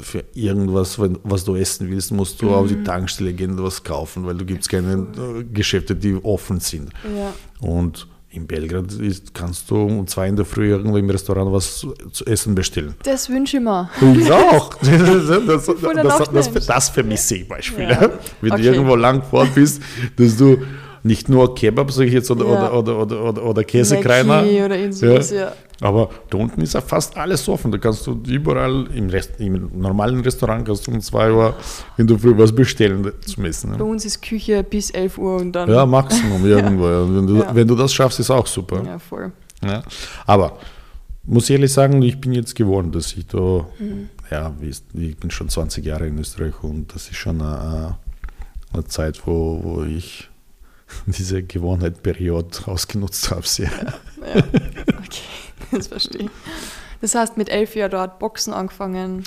[0.00, 2.52] für, irgendwas, was du essen willst, musst du mhm.
[2.52, 2.84] auf die mhm.
[2.84, 6.90] Tankstelle gehen und was kaufen, weil du gibt keine äh, Geschäfte, die offen sind.
[7.04, 7.34] Ja.
[7.60, 11.86] Und in Belgrad ist, kannst du um zwei in der Früh irgendwo im Restaurant was
[12.12, 12.94] zu essen bestellen.
[13.02, 13.90] Das wünsche ich mir.
[14.16, 14.74] Ich auch.
[14.84, 17.88] Das, das, das, das vermisse ich Beispiel.
[17.88, 18.10] Ja.
[18.40, 18.62] Wenn okay.
[18.62, 19.82] du irgendwo lang fort bist,
[20.16, 20.58] dass du
[21.04, 22.72] nicht nur Kebab, sage ich jetzt, oder, Ja.
[22.72, 24.42] oder, oder, oder, oder, Käsekreiner.
[24.64, 25.52] Oder sowas, ja.
[25.80, 27.70] Aber da unten ist ja fast alles offen.
[27.70, 31.54] Da kannst du überall im, Rest, im normalen Restaurant kannst du um 2 Uhr
[31.98, 33.72] in der Früh was bestellen zum Essen.
[33.72, 33.84] Bei Ne?
[33.84, 35.68] uns ist Küche bis 11 Uhr und dann.
[35.70, 36.88] Ja, Maximum irgendwo.
[36.88, 37.14] Ja.
[37.14, 37.54] Wenn, du, Ja.
[37.54, 38.82] wenn du das schaffst, ist auch super.
[38.84, 39.30] Ja, voll.
[39.62, 39.82] Ja.
[40.26, 40.58] Aber
[41.24, 44.08] muss ehrlich sagen, ich bin jetzt gewohnt, dass ich da, Mhm.
[44.30, 47.98] ja, ich bin schon 20 Jahre in Österreich und das ist schon eine,
[48.72, 50.28] eine Zeit, wo, wo ich
[51.06, 53.46] diese Gewohnheitsperiode ausgenutzt habe.
[53.46, 53.70] Sehr.
[53.70, 54.42] Ja.
[55.04, 56.30] Okay, das verstehe ich.
[57.00, 59.24] Das heißt, mit elf Jahren dort Boxen angefangen.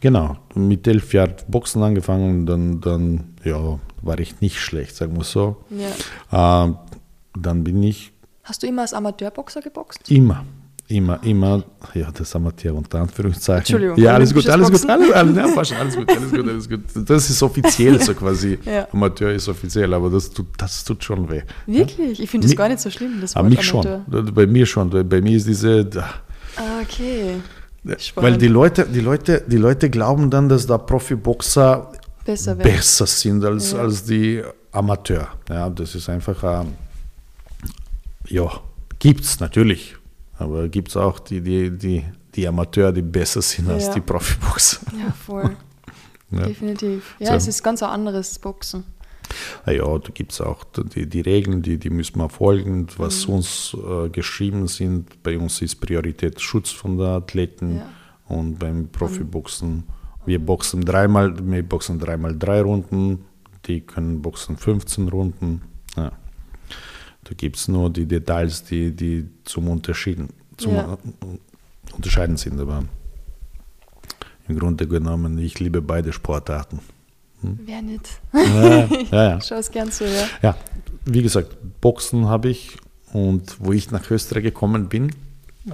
[0.00, 5.24] Genau, mit elf Jahren Boxen angefangen dann, dann ja, war ich nicht schlecht, sagen wir
[5.24, 5.56] so.
[5.70, 6.64] Ja.
[6.64, 6.76] Ähm,
[7.36, 8.12] dann bin ich
[8.42, 10.10] Hast du immer als Amateurboxer geboxt?
[10.10, 10.44] immer,
[10.96, 11.62] immer, immer,
[11.94, 13.60] ja, das Amateur unter Anführungszeichen.
[13.76, 16.68] Entschuldigung, Ja, alles gut, alles gut, alles, alles, ja, fast, alles gut, alles gut, alles
[16.68, 16.80] gut.
[17.08, 18.58] Das ist offiziell so quasi.
[18.64, 18.86] Ja.
[18.92, 21.42] Amateur ist offiziell, aber das tut, das tut schon weh.
[21.66, 22.20] Wirklich?
[22.20, 24.04] Ich finde das Mi- gar nicht so schlimm, das Aber Wort mich Amateur.
[24.08, 24.90] schon, bei mir schon.
[25.08, 25.88] Bei mir ist diese,
[26.56, 27.34] Ah, okay.
[27.82, 28.40] weil Spannend.
[28.42, 31.90] die Leute, die Leute, die Leute glauben dann, dass da Profiboxer
[32.24, 33.78] Besser besser sind als, Ja.
[33.80, 35.28] als die Amateur.
[35.48, 36.68] Ja, das ist einfach, ähm,
[38.28, 38.48] ja,
[38.98, 39.96] gibt's natürlich.
[40.38, 43.94] Aber gibt es auch die, die, die, die Amateur, die besser sind als Ja.
[43.94, 44.80] die Profiboxer.
[44.98, 45.56] Ja, voll.
[46.30, 46.46] Ja.
[46.48, 47.14] Definitiv.
[47.20, 47.34] Ja, So.
[47.34, 48.82] es ist ganz ein anderes Boxen.
[49.66, 53.28] Na ja, da gibt es auch die, die Regeln, die, die müssen wir folgen, was
[53.28, 53.34] Mhm.
[53.34, 55.22] uns äh, geschrieben sind.
[55.22, 57.86] Bei uns ist Priorität Schutz von der Athleten Ja.
[58.26, 59.84] und beim Profiboxen,
[60.26, 63.24] wir boxen dreimal, wir boxen dreimal drei Runden,
[63.66, 65.62] die können boxen 15 Runden.
[65.96, 66.10] Ja.
[67.24, 70.98] Da gibt es nur die Details, die, die zum Unterschieden, zum Ja.
[71.92, 72.84] Unterscheiden sind, aber
[74.48, 76.80] im Grunde genommen, ich liebe beide Sportarten.
[77.42, 78.20] Wer nicht?
[78.32, 79.40] Ja, ja, ja.
[79.40, 80.26] Schau es gern zu, ja.
[80.42, 80.56] Ja,
[81.04, 82.76] wie gesagt, Boxen habe ich
[83.12, 85.10] und wo ich nach Österreich gekommen bin,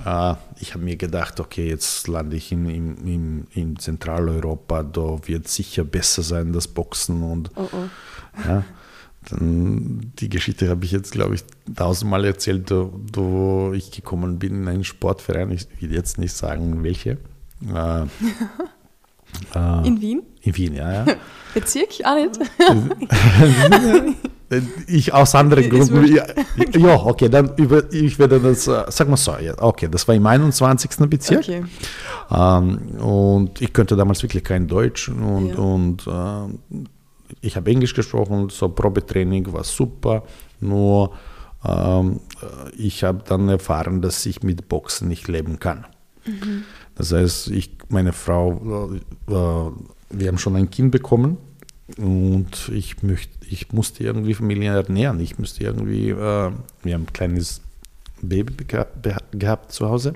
[0.05, 5.19] äh, ich habe mir gedacht, okay, jetzt lande ich in, in, in, in Zentraleuropa, da
[5.27, 8.47] wird sicher besser sein, das Boxen und Oh, oh.
[8.49, 8.65] ja,
[9.29, 11.45] dann, die Geschichte habe ich jetzt, glaube ich,
[11.77, 17.19] tausendmal erzählt, wo ich gekommen bin in einen Sportverein, ich will jetzt nicht sagen, welche.
[17.73, 18.03] Äh,
[19.55, 20.23] äh, In Wien?
[20.43, 21.15] in Wien, ja, ja.
[21.55, 21.89] Bezirk?
[22.05, 22.41] Auch nicht?
[24.89, 26.13] Ich aus anderen Gründen.
[26.13, 26.25] Ja,
[26.77, 30.15] ja, okay, dann über, ich werde das, äh, sag mal so, ja, okay, das war
[30.17, 31.09] im 21.
[31.09, 31.39] Bezirk.
[31.43, 31.63] Okay.
[32.33, 35.55] Ähm, und ich könnte damals wirklich kein Deutsch und, Ja.
[35.57, 36.59] und ähm,
[37.41, 40.25] ich habe Englisch gesprochen, so Probetraining war super,
[40.61, 41.13] nur
[41.65, 45.87] ähm, äh, ich habe dann erfahren, dass ich mit Boxen nicht leben kann.
[46.95, 49.33] Das heißt, ich, meine Frau, äh,
[50.11, 51.39] wir haben schon ein Kind bekommen
[51.97, 55.21] und ich, möcht, ich musste irgendwie Familie ernähren.
[55.21, 56.15] Ich musste irgendwie, äh,
[56.83, 57.63] wir haben ein kleines
[58.23, 58.55] Baby
[59.33, 60.15] gehabt zu Hause.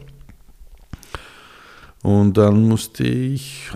[2.02, 3.70] Und dann musste ich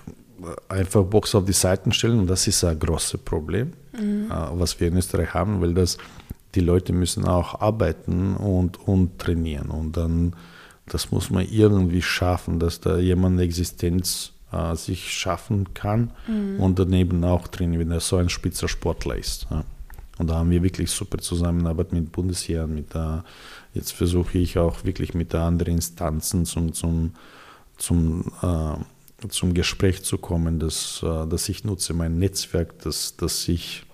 [0.68, 3.98] einfach Box auf die Seiten stellen und das ist ein großes Problem, äh,
[4.52, 5.98] was wir in Österreich haben, weil das
[6.54, 10.34] die Leute müssen auch arbeiten und, und trainieren und dann
[10.86, 16.12] das muss man irgendwie schaffen, dass da jemand eine Existenz äh, sich schaffen kann
[16.58, 19.46] und daneben auch trainieren, wenn er so ein spitzer Sportler ist.
[19.50, 19.64] Ja.
[20.18, 23.24] Und da haben wir wirklich super Zusammenarbeit mit Bundesheeren, mit der,
[23.72, 27.12] jetzt versuche ich auch wirklich mit der anderen Instanzen zum, zum,
[27.76, 28.74] zum, äh,
[29.28, 33.84] zum Gespräch zu kommen, dass, äh, dass ich nutze mein Netzwerk, dass, dass ich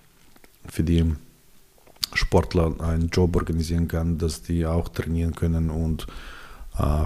[0.67, 1.13] für die
[2.13, 6.07] Sportler einen Job organisieren kann, dass die auch trainieren können und
[6.77, 7.03] äh,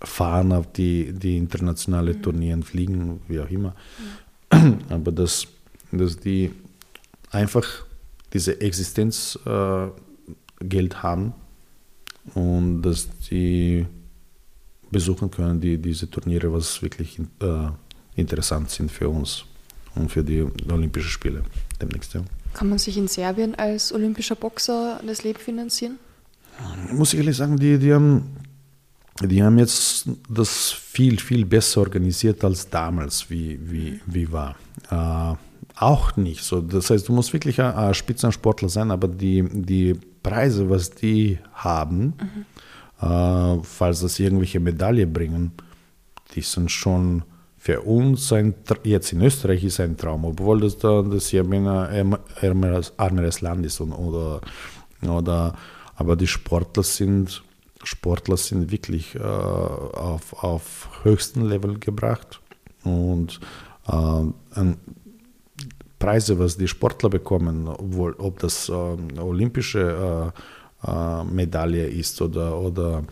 [0.00, 3.74] fahren auf die, die internationale Turnieren, fliegen, wie auch immer.
[4.90, 5.46] Aber dass,
[5.90, 6.52] dass die
[7.30, 7.66] einfach
[8.32, 9.94] diese Existenzgeld
[10.60, 11.34] äh, haben
[12.34, 13.86] und dass die
[14.90, 17.68] besuchen können, die, diese Turniere, was wirklich äh,
[18.16, 19.44] interessant sind für uns
[19.94, 21.42] und für die Olympischen Spiele
[21.80, 22.14] demnächst.
[22.14, 22.22] Ja.
[22.54, 25.98] Kann man sich in Serbien als olympischer Boxer das Leben finanzieren?
[26.92, 28.36] muss ich ehrlich sagen, die, die, haben,
[29.22, 34.56] die haben jetzt das viel, viel besser organisiert als damals, wie, wie, wie war.
[34.90, 35.36] Äh,
[35.76, 36.60] auch nicht so.
[36.60, 41.38] Das heißt, du musst wirklich ein, ein Spitzensportler sein, aber die, die Preise, was die
[41.52, 42.14] haben,
[43.00, 45.52] äh, falls das irgendwelche Medaille bringen,
[46.34, 47.22] die sind schon
[47.56, 51.66] für uns ein, jetzt in Österreich ist ein Traum, obwohl das da das hier ein
[51.66, 54.40] ärm- ärmeres, ärmeres Land ist und, oder,
[55.02, 55.54] oder
[55.96, 57.42] aber die Sportler sind
[57.84, 62.40] Sportler sind wirklich äh, auf, auf höchsten Level gebracht
[62.84, 63.40] und
[63.86, 64.64] äh,
[65.98, 68.72] Preise, was die Sportler bekommen, obwohl, ob das äh,
[69.20, 70.40] olympische äh,
[70.82, 73.04] Medaille ist oder, oder,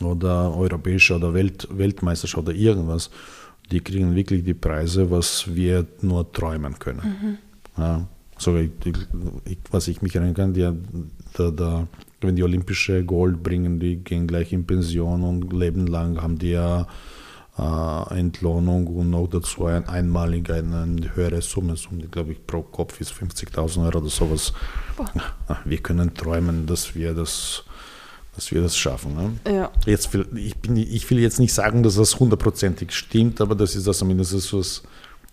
[0.00, 3.10] oder europäische oder Welt, Weltmeisterschaft oder irgendwas,
[3.70, 7.38] die kriegen wirklich die Preise, was wir nur träumen können.
[7.76, 7.82] Mhm.
[7.82, 8.06] Ja,
[8.36, 8.70] so, ich,
[9.44, 10.68] ich, was ich mich erinnern kann, die,
[11.34, 11.86] da, da,
[12.20, 16.50] wenn die olympische Gold bringen, die gehen gleich in Pension und leben lang haben die
[16.50, 16.86] ja
[17.58, 23.00] äh, Entlohnung und noch dazu ein, einmalig eine, höhere Summe, Summe glaube ich pro Kopf
[23.00, 24.52] ist 50.000 Euro oder sowas.
[24.96, 25.10] Boah.
[25.64, 27.64] Wir können träumen, dass wir das
[28.34, 29.14] dass wir das schaffen.
[29.14, 29.52] Ne?
[29.52, 29.70] Ja.
[29.86, 33.74] Jetzt will, ich, bin, ich will jetzt nicht sagen, dass das hundertprozentig stimmt, aber das
[33.74, 34.82] ist das zumindest was,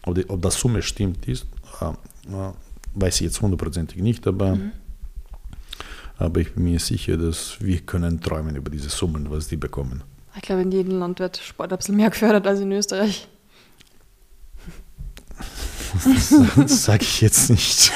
[0.04, 1.46] ob, die, ob das Summe stimmt, ist,
[1.80, 2.52] äh, äh,
[2.96, 4.72] weiß ich jetzt hundertprozentig nicht, aber, mhm.
[6.18, 10.04] aber ich bin mir sicher, dass wir können träumen über diese Summen, was die bekommen.
[10.38, 13.28] Ich glaube, in jedem Land wird Sport ein bisschen mehr gefördert als in Österreich.
[16.56, 17.92] Das sage ich jetzt nicht.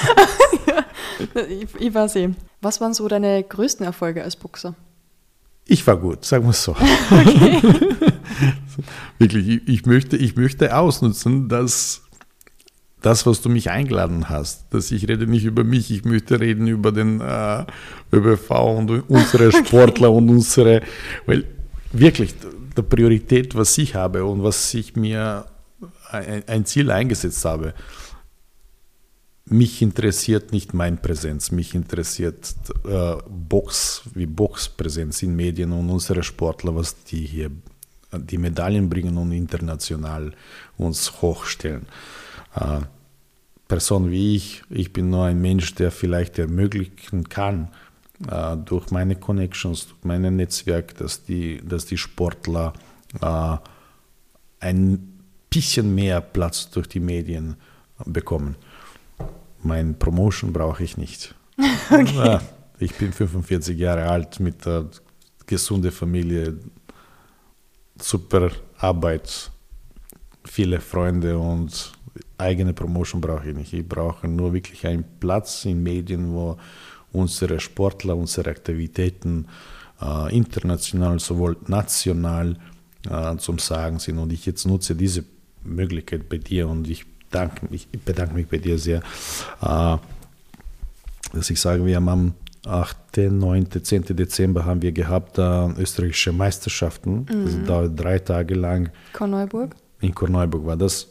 [1.36, 2.32] ja, ich, ich weiß eh.
[2.62, 4.76] Was waren so deine größten Erfolge als Boxer?
[5.66, 6.72] Ich war gut, sagen wir es so.
[6.72, 7.62] Okay.
[9.20, 12.02] Wirklich, ich, ich, möchte, ich möchte ausnutzen, dass
[13.02, 16.68] das, was du mich eingeladen hast, dass ich rede nicht über mich, ich möchte reden
[16.68, 17.66] über den äh,
[18.12, 20.18] ÖBV und unsere Sportler okay.
[20.18, 20.82] und unsere,
[21.28, 21.46] weil
[21.94, 22.36] wirklich
[22.76, 25.46] der Priorität, was ich habe und was ich mir
[26.12, 27.74] ein Ziel eingesetzt habe,
[29.46, 36.24] mich interessiert nicht mein Präsenz, mich interessiert äh, Box, wie Boxpräsenz in Medien und unsere
[36.24, 37.52] Sportler, was die hier
[38.14, 40.34] die Medaillen bringen und international
[40.78, 41.86] uns hochstellen.
[42.56, 42.82] Äh,
[43.68, 47.70] Person wie ich, ich bin nur ein Mensch, der vielleicht ermöglichen kann,
[48.30, 52.74] äh, durch meine Connections, durch mein Netzwerk, dass die, dass die Sportler
[53.22, 53.58] äh,
[54.60, 55.20] ein
[55.50, 57.56] bisschen mehr Platz durch die Medien
[58.06, 58.56] bekommen.
[59.64, 61.36] Mein Promotion brauche ich nicht.
[61.92, 62.40] Okay.
[62.80, 64.86] Ich bin 45 Jahre alt mit einer
[65.46, 66.58] gesunden Familie,
[68.02, 69.52] super Arbeit,
[70.46, 71.92] viele Freunde und
[72.38, 73.74] eigene Promotion brauche ich nicht.
[73.74, 76.58] Ich brauche nur wirklich einen Platz in Medien, wo
[77.12, 79.48] unsere Sportler, unsere Aktivitäten
[80.02, 82.58] äh, international sowohl national
[83.10, 84.18] äh, zum Sagen sind.
[84.18, 85.24] Und ich jetzt nutze diese
[85.64, 89.02] Möglichkeit bei dir und ich, danke, ich bedanke mich bei dir sehr,
[89.62, 89.98] äh,
[91.34, 92.34] dass ich sage, wir haben am
[92.66, 94.16] 8., 9., 10.
[94.16, 97.26] Dezember haben wir gehabt äh, österreichische Meisterschaften.
[97.30, 97.46] Mhm.
[97.46, 98.92] Das dauert drei Tage lang.
[99.14, 99.76] Korneuburg?
[100.02, 101.08] In Korneuburg war das.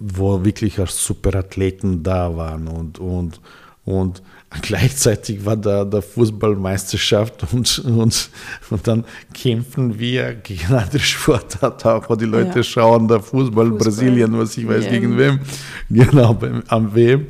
[0.00, 3.40] Wo wirklich Superathleten da waren und, und,
[3.84, 4.22] und
[4.62, 8.30] gleichzeitig war da der Fußballmeisterschaft und, und,
[8.70, 12.62] und dann kämpfen wir gegen andere Sportarten auch, wo die Leute ja.
[12.62, 14.92] schauen, da Fußball, Fußball, Brasilien, was ich weiß, yeah.
[14.92, 15.40] gegen wem,
[15.88, 17.26] genau, beim, am WM.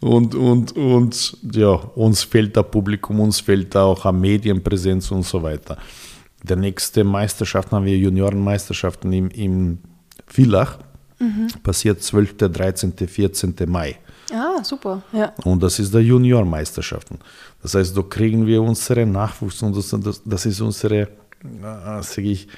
[0.00, 5.42] Und, und, und ja, uns fehlt da Publikum, uns fehlt da auch Medienpräsenz und so
[5.42, 5.76] weiter.
[6.42, 9.78] Der nächste Meisterschaft haben wir Juniorenmeisterschaften im, im
[10.26, 10.78] Villach
[11.22, 11.48] Mhm.
[11.62, 13.54] Passiert 12., 13., 14.
[13.66, 13.98] Mai.
[14.32, 15.02] Ah, super.
[15.12, 15.32] Ja.
[15.44, 17.18] Und das ist der Juniormeisterschaften.
[17.62, 22.48] Das heißt, da kriegen wir unsere Nachwuchs und das, das ist unsere, äh, sage ich,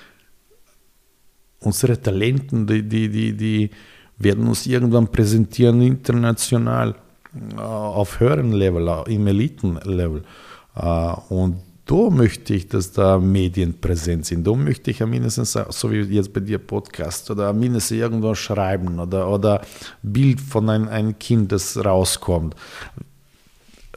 [1.61, 3.71] unsere Talenten, die, die, die, die
[4.19, 6.95] werden uns irgendwann präsentieren international
[7.35, 10.23] äh, auf höherem Level, im Elitenlevel.
[10.77, 14.47] Äh, und da möchte ich, dass da Medien präsent sind.
[14.47, 19.28] Da möchte ich mindestens, so wie jetzt bei dir Podcast, oder mindestens irgendwo schreiben oder,
[19.28, 19.61] oder
[20.03, 22.55] Bild von einem, einem Kind, das rauskommt.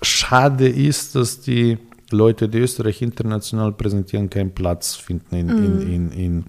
[0.01, 1.77] Schade ist, dass die
[2.11, 5.63] Leute, die Österreich international präsentieren, keinen Platz finden in, mhm.
[5.63, 6.45] in, in, in,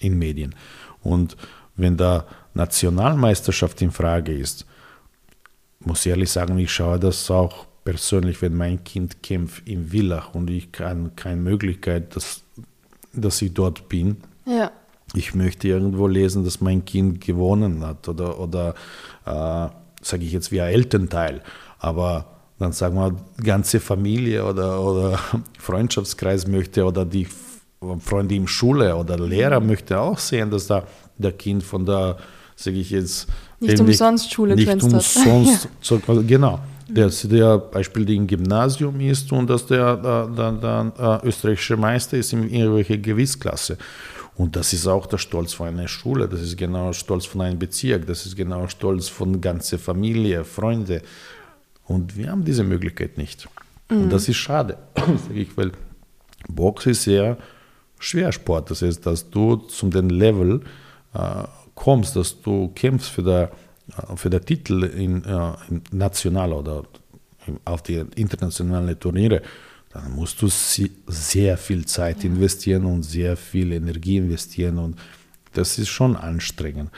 [0.00, 0.54] in Medien.
[1.02, 1.36] Und
[1.76, 4.66] wenn da Nationalmeisterschaft in Frage ist,
[5.80, 10.34] muss ich ehrlich sagen, ich schaue das auch persönlich, wenn mein Kind kämpft in Villach
[10.34, 12.42] und ich kann keine Möglichkeit, dass,
[13.12, 14.18] dass ich dort bin.
[14.46, 14.70] Ja.
[15.14, 18.74] Ich möchte irgendwo lesen, dass mein Kind gewonnen hat oder, oder
[19.26, 19.68] äh,
[20.02, 21.42] sage ich jetzt wie ein Elternteil.
[21.78, 22.26] Aber
[22.58, 25.18] dann sagen wir, ganze Familie oder, oder
[25.58, 27.26] Freundschaftskreis möchte oder die
[28.00, 29.68] Freunde in Schule oder Lehrer mhm.
[29.68, 30.84] möchte auch sehen, dass da
[31.16, 32.18] der Kind von der,
[32.54, 33.26] sage ich jetzt,
[33.58, 35.68] nicht umsonst Schule nicht umsonst,
[36.06, 36.22] ja.
[36.26, 36.60] genau
[36.94, 42.32] dass der Beispiel im Gymnasium ist und dass der, der, der, der österreichische Meister ist
[42.32, 43.76] in irgendwelcher Gewissklasse.
[44.36, 47.42] Und das ist auch der Stolz von einer Schule, das ist genau der Stolz von
[47.42, 51.02] einem Bezirk, das ist genau der Stolz von ganzer Familie, Freunde.
[51.84, 53.48] Und wir haben diese Möglichkeit nicht.
[53.90, 54.04] Mhm.
[54.04, 55.72] Und das ist schade, sage ich, weil
[56.48, 57.36] Box ist sehr
[57.98, 58.70] schwer Sport.
[58.70, 60.62] Das heißt, dass du zum den Level
[61.12, 63.50] äh, kommst, dass du kämpfst für der,
[64.16, 65.52] für der Titel in, äh,
[65.90, 66.84] national oder
[67.64, 69.42] auf die internationalen Turniere,
[69.92, 74.98] dann musst du sehr viel Zeit investieren und sehr viel Energie investieren und
[75.52, 76.90] das ist schon anstrengend.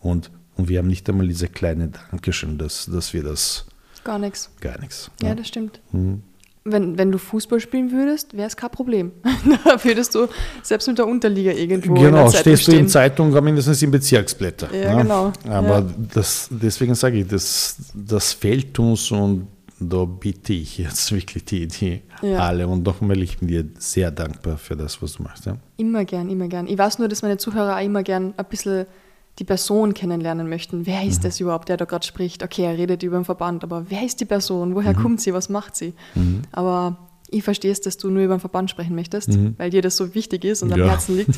[0.00, 3.66] Und, und wir haben nicht einmal diese kleine Dankeschön, dass, dass wir das.
[4.02, 4.50] Gar nichts.
[4.60, 5.10] Gar nichts.
[5.22, 5.80] Ja, ja das stimmt.
[5.92, 6.22] Mhm.
[6.62, 9.12] Wenn, wenn du Fußball spielen würdest, wäre es kein Problem.
[9.64, 10.26] da würdest du
[10.62, 11.94] selbst mit der Unterliga irgendwo.
[11.94, 14.68] Genau, stehst du in Zeitung, mindestens im Bezirksblätter.
[14.74, 15.02] Ja, ne?
[15.02, 15.32] genau.
[15.48, 15.86] Aber ja.
[16.12, 19.46] Das, deswegen sage ich, das, das fehlt uns und
[19.80, 22.38] da bitte ich jetzt wirklich die, die ja.
[22.38, 25.46] alle und nochmal, ich bin dir sehr dankbar für das, was du machst.
[25.46, 25.56] Ja?
[25.78, 26.66] Immer gern, immer gern.
[26.66, 28.86] Ich weiß nur, dass meine Zuhörer auch immer gern ein bisschen
[29.40, 30.84] die Person kennenlernen möchten.
[30.86, 31.22] Wer ist mhm.
[31.22, 32.44] das überhaupt, der da gerade spricht?
[32.44, 34.74] Okay, er redet über den Verband, aber wer ist die Person?
[34.74, 35.02] Woher mhm.
[35.02, 35.32] kommt sie?
[35.32, 35.94] Was macht sie?
[36.14, 36.42] Mhm.
[36.52, 36.98] Aber
[37.30, 39.54] ich verstehe es, dass du nur über den Verband sprechen möchtest, mhm.
[39.56, 40.76] weil dir das so wichtig ist und ja.
[40.76, 41.30] am Herzen liegt.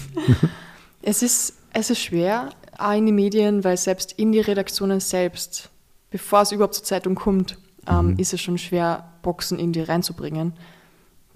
[1.03, 5.71] es, ist, es ist schwer, auch in die Medien, weil selbst in die Redaktionen selbst,
[6.11, 8.19] bevor es überhaupt zur Zeitung kommt, ähm, mhm.
[8.19, 10.55] ist es schon schwer, Boxen in die reinzubringen.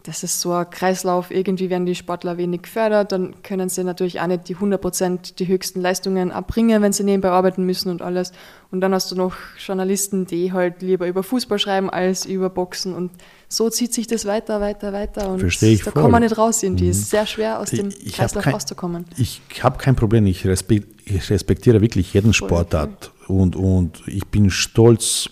[0.06, 1.32] Das ist so ein Kreislauf.
[1.32, 5.48] Irgendwie werden die Sportler wenig gefördert, dann können sie natürlich auch nicht die 100% die
[5.48, 8.30] höchsten Leistungen abbringen, wenn sie nebenbei arbeiten müssen und alles.
[8.70, 12.94] Und dann hast du noch Journalisten, die halt lieber über Fußball schreiben als über Boxen.
[12.94, 13.10] Und
[13.48, 15.28] so zieht sich das weiter, weiter, weiter.
[15.28, 16.02] Und Verstehe ich da voll.
[16.02, 16.84] kommt man nicht raus irgendwie.
[16.84, 16.90] Mhm.
[16.90, 19.06] Es ist sehr schwer, aus dem ich Kreislauf kein, rauszukommen.
[19.16, 20.24] Ich habe kein Problem.
[20.26, 23.10] Ich, respektiere wirklich jeden Sportart.
[23.26, 25.30] Und, und ich bin stolz,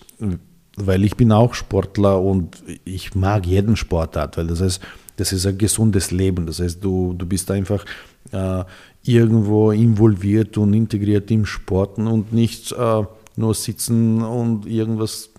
[0.77, 4.81] weil ich bin auch Sportler und ich mag jeden Sportart, weil das heißt,
[5.17, 6.45] das ist ein gesundes Leben.
[6.45, 7.85] Das heißt, du, du bist einfach
[8.31, 8.63] äh,
[9.03, 13.03] irgendwo involviert und integriert im Sporten und nicht äh,
[13.37, 15.29] nur sitzen und irgendwas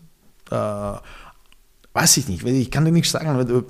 [0.51, 0.93] äh,
[1.97, 3.65] weiß ich nicht, ich kann dir nicht sagen,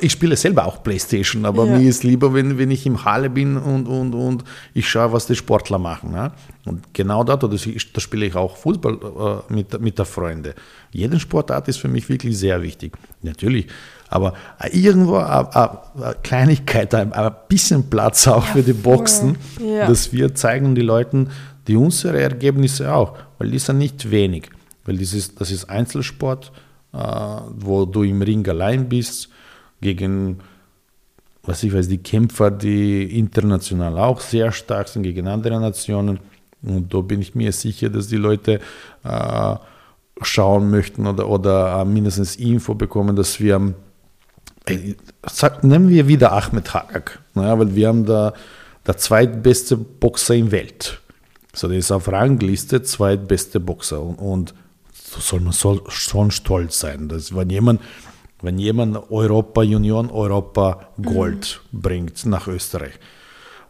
[0.00, 1.78] ich spiele selber auch Playstation, aber ja.
[1.78, 4.44] mir ist lieber, wenn, wenn ich im Halle bin und, und, und
[4.74, 6.12] ich schaue, was die Sportler machen.
[6.12, 6.30] Ne?
[6.66, 10.54] Und genau dort, da spiele ich auch Fußball äh, mit, mit der Freunde.
[10.92, 12.98] Jeden Sportart ist für mich wirklich sehr wichtig.
[13.22, 13.66] Natürlich,
[14.10, 14.34] aber
[14.70, 19.86] irgendwo eine, eine Kleinigkeit, ein, ein, bisschen Platz auch ja, für die Boxen, ja.
[19.86, 21.30] dass wir zeigen den Leuten
[21.66, 24.50] die unsere Ergebnisse auch, weil die sind nicht wenig,
[24.84, 26.63] weil das ist, das ist Einzelsport äh,
[26.94, 29.28] wo du im Ring allein bist,
[29.80, 30.38] gegen,
[31.42, 36.20] was ich weiß, die Kämpfer, die international auch sehr stark sind, gegen andere Nationen.
[36.62, 38.60] Und da bin ich mir sicher, dass die Leute
[39.04, 39.54] äh,
[40.22, 43.74] schauen möchten oder, oder äh, mindestens Info bekommen, dass wir,
[44.66, 44.94] äh,
[45.62, 48.32] nehmen wir wieder Ahmed Hagak, naja, weil wir haben da
[48.86, 51.00] der zweitbeste Boxer in Welt.
[51.52, 54.02] So, der ist auf Rangliste zweitbeste Boxer.
[54.02, 54.54] Und, und
[55.20, 57.08] soll man soll schon stolz sein.
[57.08, 57.80] Dass wenn jemand,
[58.42, 61.80] wenn jemand Europa Union, Europa Gold mhm.
[61.80, 62.94] bringt nach Österreich.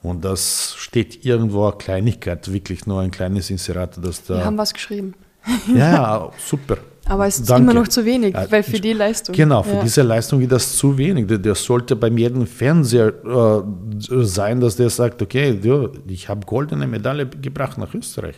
[0.02, 4.36] Und das steht irgendwo eine Kleinigkeit, wirklich nur ein kleines Inserat, dass da.
[4.36, 5.14] Wir haben was geschrieben.
[5.74, 6.78] Ja, super.
[7.06, 7.70] Aber es ist Danke.
[7.70, 9.34] immer noch zu wenig, weil für die Leistung.
[9.34, 9.82] Genau, für ja.
[9.82, 11.26] diese Leistung ist das zu wenig.
[11.28, 15.60] Der, sollte bei jedem Fernseher äh, sein, dass der sagt, okay,
[16.06, 18.36] ich habe goldene Medaille gebracht nach Österreich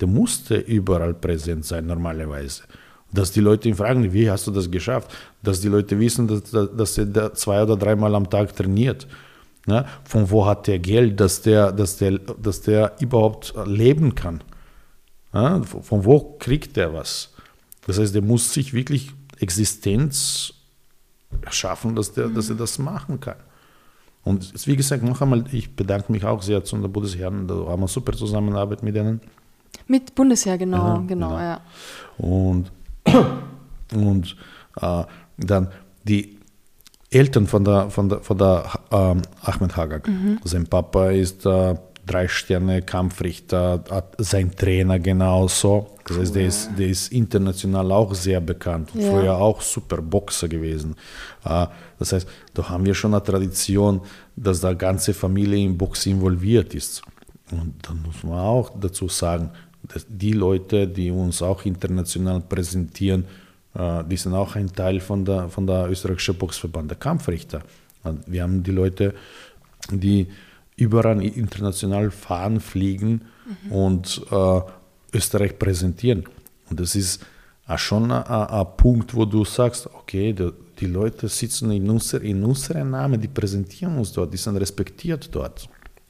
[0.00, 2.62] der musste überall präsent sein normalerweise.
[3.12, 5.10] Dass die Leute ihn fragen, wie hast du das geschafft?
[5.42, 9.06] Dass die Leute wissen, dass, dass er da zwei oder dreimal am Tag trainiert.
[9.66, 9.86] Ne?
[10.04, 14.42] Von wo hat der Geld, dass der, dass der, dass der überhaupt leben kann?
[15.32, 15.62] Ne?
[15.64, 17.32] Von wo kriegt der was?
[17.86, 20.52] Das heißt, der muss sich wirklich Existenz
[21.50, 22.34] schaffen, dass, der, mhm.
[22.34, 23.36] dass er das machen kann.
[24.24, 27.80] Und wie gesagt, noch einmal, ich bedanke mich auch sehr zu den Bundesherren, da haben
[27.80, 29.20] wir super Zusammenarbeit mit ihnen.
[29.86, 31.60] Mit Bundesheer, genau, ja, genau, genau, ja.
[32.18, 32.70] Und,
[33.94, 34.36] und
[34.80, 35.04] äh,
[35.38, 35.68] dann
[36.04, 36.38] die
[37.10, 40.08] Eltern von der, von der, von der ähm, Ahmed Hagak.
[40.08, 40.40] Mhm.
[40.44, 41.74] Sein Papa ist äh,
[42.08, 43.82] drei Sterne Kampfrichter,
[44.18, 45.90] sein Trainer genauso.
[46.04, 46.22] Das cool.
[46.22, 48.90] heißt, der ist, der ist international auch sehr bekannt.
[48.94, 49.10] Ja.
[49.10, 50.96] Früher auch super Boxer gewesen.
[51.44, 51.66] Äh,
[51.98, 54.00] das heißt, da haben wir schon eine Tradition,
[54.36, 57.02] dass da ganze Familie im Box involviert ist.
[57.50, 59.50] Und dann muss man auch dazu sagen,
[60.08, 63.24] die Leute, die uns auch international präsentieren,
[63.74, 67.62] äh, die sind auch ein Teil von der, von der österreichischen Boxverband, der Kampfrichter.
[68.26, 69.14] Wir haben die Leute,
[69.90, 70.26] die
[70.76, 73.22] überall international fahren, fliegen
[73.64, 73.72] mhm.
[73.72, 74.60] und äh,
[75.12, 76.24] Österreich präsentieren.
[76.70, 77.24] Und das ist
[77.66, 82.22] auch schon ein, ein, Punkt, wo du sagst, okay, die, die Leute sitzen in, unser,
[82.22, 85.68] in unserem Namen, die präsentieren uns dort, die sind respektiert dort.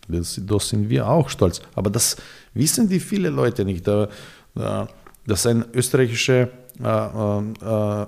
[0.09, 1.61] Das, das sind wir auch stolz.
[1.75, 2.17] Aber das
[2.55, 3.87] wissen die viele Leute nicht.
[3.87, 4.09] Da,
[4.55, 4.89] da,
[5.27, 6.49] dass ein österreichischer
[6.83, 7.39] äh,
[8.03, 8.07] äh,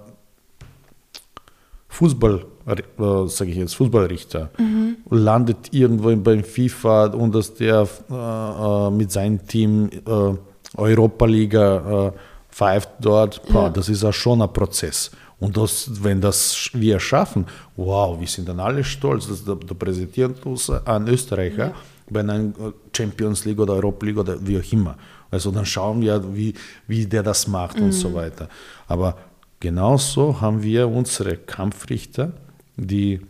[1.88, 4.96] Fußball äh, sage ich jetzt, Fußballrichter, mhm.
[5.10, 10.34] landet irgendwo beim FIFA und dass der äh, äh, mit seinem Team äh,
[10.76, 12.12] Europa-Liga äh,
[12.50, 13.70] pfeift dort, boah, ja.
[13.70, 15.10] das ist auch schon ein Prozess.
[15.38, 17.46] Und das, wenn das wir schaffen,
[17.76, 21.74] wow, wir sind dann alle stolz, dass da, da präsentiert uns ein Österreicher ja.
[22.10, 22.52] Bei einer
[22.96, 24.96] Champions League oder Europa League oder wie auch immer.
[25.30, 26.54] Also dann schauen wir, wie,
[26.86, 27.84] wie der das macht mhm.
[27.84, 28.48] und so weiter.
[28.88, 29.16] Aber
[29.60, 32.32] genauso haben wir unsere Kampfrichter,
[32.76, 33.20] die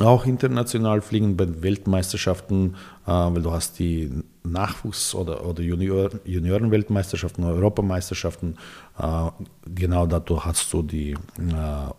[0.00, 4.10] auch international fliegen bei Weltmeisterschaften, äh, weil du hast die
[4.52, 8.56] Nachwuchs- oder, oder Junior, Juniorenweltmeisterschaften, Europameisterschaften.
[8.98, 9.30] Äh,
[9.74, 11.16] genau dazu hast du die äh,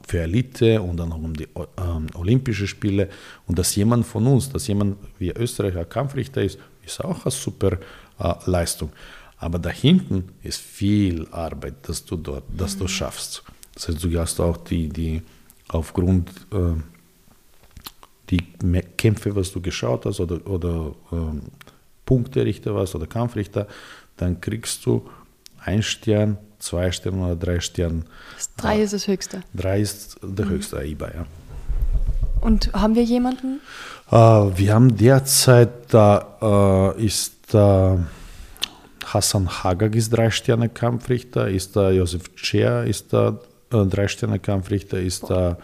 [0.07, 3.09] für Elite und dann auch um die äh, Olympische Spiele.
[3.47, 7.77] Und dass jemand von uns, dass jemand wie Österreicher Kampfrichter ist, ist auch eine super
[8.19, 8.91] äh, Leistung.
[9.37, 13.43] Aber da hinten ist viel Arbeit, dass du dort, dass du schaffst.
[13.73, 15.21] Das heißt, du hast auch die, die
[15.69, 16.73] aufgrund äh,
[18.29, 18.43] die
[18.97, 21.41] Kämpfe, was du geschaut hast oder, oder ähm,
[22.09, 23.67] Punkterichter warst oder Kampfrichter,
[24.17, 25.07] dann kriegst du
[25.63, 28.01] ein Stern, zwei Sterne oder drei Sterne.
[28.57, 29.41] Drei ist das höchste.
[29.53, 30.49] Drei ist der mhm.
[30.49, 31.25] höchste AIBA, ja.
[32.41, 33.59] Und haben wir jemanden?
[34.09, 37.35] Äh, wir haben derzeit, da äh, ist
[39.05, 43.39] Hassan Hagag ist drei Sterne Kampfrichter, ist da Josef Cer ist da
[43.71, 45.57] äh, drei Sterne Kampfrichter, ist da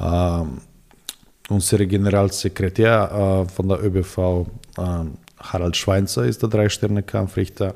[0.00, 4.46] äh, unser Generalsekretär äh, von der ÖBV,
[4.78, 4.82] äh,
[5.40, 7.74] Harald Schweinzer, ist der Drei-Sterne-Kampfrichter.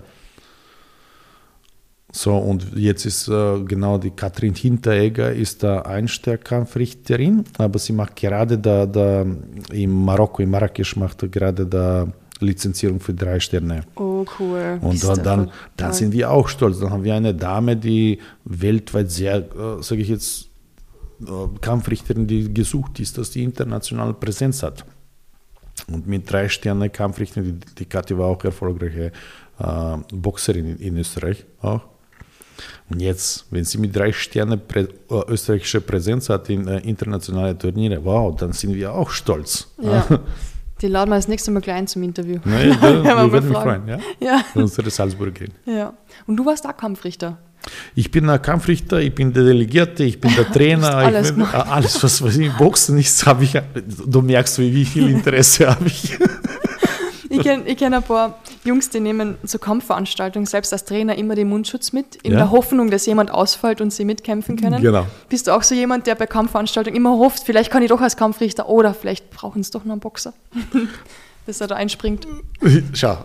[2.15, 8.17] So, und jetzt ist äh, genau die Katrin Hinteregger ist da Einstern-Kampfrichterin, aber sie macht
[8.17, 9.25] gerade da, da
[9.73, 12.07] in Marokko, in Marrakesch macht gerade da
[12.43, 13.85] Lizenzierung für drei Sterne.
[13.97, 14.79] Oh, cool.
[14.83, 16.81] Und dann, dann, dann sind wir auch stolz.
[16.81, 20.49] Dann haben wir eine Dame, die weltweit sehr, äh, sage ich jetzt,
[21.23, 24.85] äh, Kampfrichterin, die gesucht ist, dass die internationale Präsenz hat.
[25.89, 29.13] Und mit drei Sterne Kampfrichterin, die, die Kathi war auch erfolgreiche
[29.59, 31.83] äh, Boxerin in, in, Österreich auch.
[32.89, 34.89] Und jetzt, wenn sie mit drei Sterne prä, äh,
[35.29, 39.69] österreichische Präsenz hat in äh, internationale Turniere, wow, dann sind wir auch stolz.
[39.81, 40.07] Ja.
[40.81, 42.41] Die laden wir das nächste Mal gleich zum Interview.
[42.45, 43.99] Nein, ich, wir, würden mich freuen, ja?
[44.19, 44.45] ja.
[44.55, 45.53] Unsere Salzburg gehen.
[45.65, 45.95] Ja.
[46.27, 47.39] Und du warst da Kampfrichter.
[47.95, 51.45] Ich bin ein Kampfrichter, ich bin der Delegierte, ich bin der Trainer, alles, ich bin,
[51.45, 53.59] alles, was, was im Boxen ist, habe ich.
[54.07, 56.19] Du merkst, wie viel Interesse habe ich.
[57.33, 61.35] Ich kenne ich kenn ein paar Jungs, die nehmen zur Kampfveranstaltungen selbst als Trainer immer
[61.35, 62.39] den Mundschutz mit, in ja.
[62.39, 64.83] der Hoffnung, dass jemand ausfällt und sie mitkämpfen können.
[64.83, 65.07] Genau.
[65.31, 68.17] Bist du auch so jemand, der bei Kampfveranstaltungen immer hofft, vielleicht kann ich doch als
[68.17, 70.35] Kampfrichter oder vielleicht brauchen es doch noch einen Boxer,
[71.47, 72.27] dass er da einspringt?
[72.93, 73.25] Schau,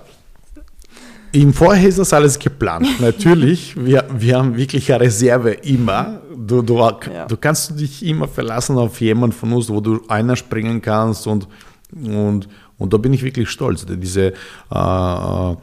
[1.31, 2.87] im Vorher ist das alles geplant.
[2.99, 6.21] Natürlich, wir, wir haben wirklich eine Reserve immer.
[6.35, 7.25] Du, du, ja.
[7.27, 11.47] du kannst dich immer verlassen auf jemanden von uns, wo du einer springen kannst und,
[11.91, 12.47] und,
[12.77, 13.85] und da bin ich wirklich stolz.
[13.87, 14.33] Diese
[14.71, 15.55] äh,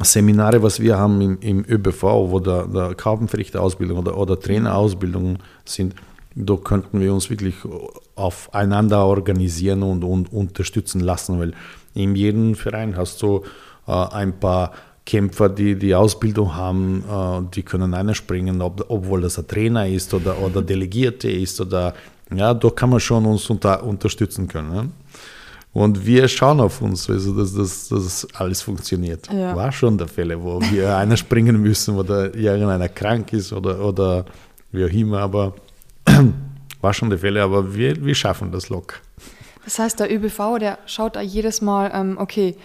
[0.00, 5.94] Seminare, was wir haben im, im ÖBV, wo der, der Kaufenverrichterausbildung oder, oder Trainerausbildung sind,
[6.34, 7.56] da könnten wir uns wirklich
[8.14, 11.52] aufeinander organisieren und, und unterstützen lassen, weil
[11.94, 13.42] in jedem Verein hast du
[13.92, 14.72] ein paar
[15.08, 20.12] Kämpfer, die die Ausbildung haben, äh, die können einspringen, ob, obwohl das ein Trainer ist
[20.12, 21.94] oder, oder Delegierte ist oder
[22.34, 24.70] ja, da kann man schon uns unter, unterstützen können.
[24.70, 24.90] Ne?
[25.72, 29.32] Und wir schauen auf uns, also dass, dass, dass alles funktioniert.
[29.32, 29.56] Ja.
[29.56, 34.26] War schon der Fälle, wo wir einer springen müssen oder irgendeiner krank ist oder, oder
[34.72, 35.54] wie auch immer, aber
[36.82, 38.96] war schon der Fälle, aber wir, wir schaffen das locker.
[39.64, 42.56] Das heißt, der ÖBV, der schaut da jedes Mal, ähm, okay,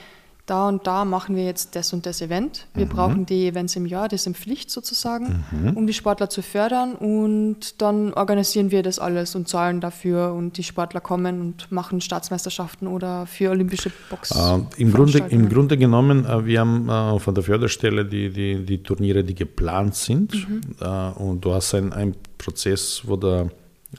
[0.45, 2.67] da und da machen wir jetzt das und das Event.
[2.73, 2.89] Wir mhm.
[2.89, 5.77] brauchen die Events im Jahr, das sind Pflicht sozusagen, mhm.
[5.77, 10.57] um die Sportler zu fördern und dann organisieren wir das alles und zahlen dafür und
[10.57, 14.31] die Sportler kommen und machen Staatsmeisterschaften oder für olympische Box.
[14.31, 18.65] Äh, im, Grunde, Im Grunde genommen, äh, wir haben äh, von der Förderstelle die, die,
[18.65, 20.61] die Turniere, die geplant sind mhm.
[20.81, 23.49] Äh, und du hast einen Prozess, wo der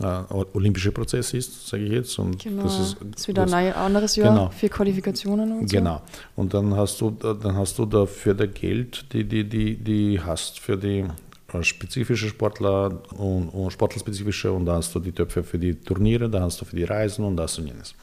[0.01, 2.19] äh, olympische Prozess ist, sage ich jetzt.
[2.19, 2.65] Und genau.
[2.65, 4.51] das ist, das ist wieder ein anderes Jahr genau.
[4.51, 5.77] für Qualifikationen und so.
[5.77, 6.03] Genau.
[6.37, 10.59] Und dann hast du, dann hast du dafür der Geld, die, die, die, die hast
[10.59, 11.05] für die
[11.53, 16.29] äh, spezifische Sportler und, und sportlerspezifische und da hast du die Töpfe für die Turniere,
[16.29, 17.95] da hast du für die Reisen und das und jenes.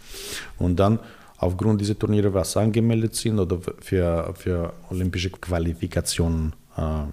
[0.58, 1.00] Und dann
[1.38, 6.61] aufgrund dieser Turniere, was angemeldet sind oder für, für olympische Qualifikationen äh,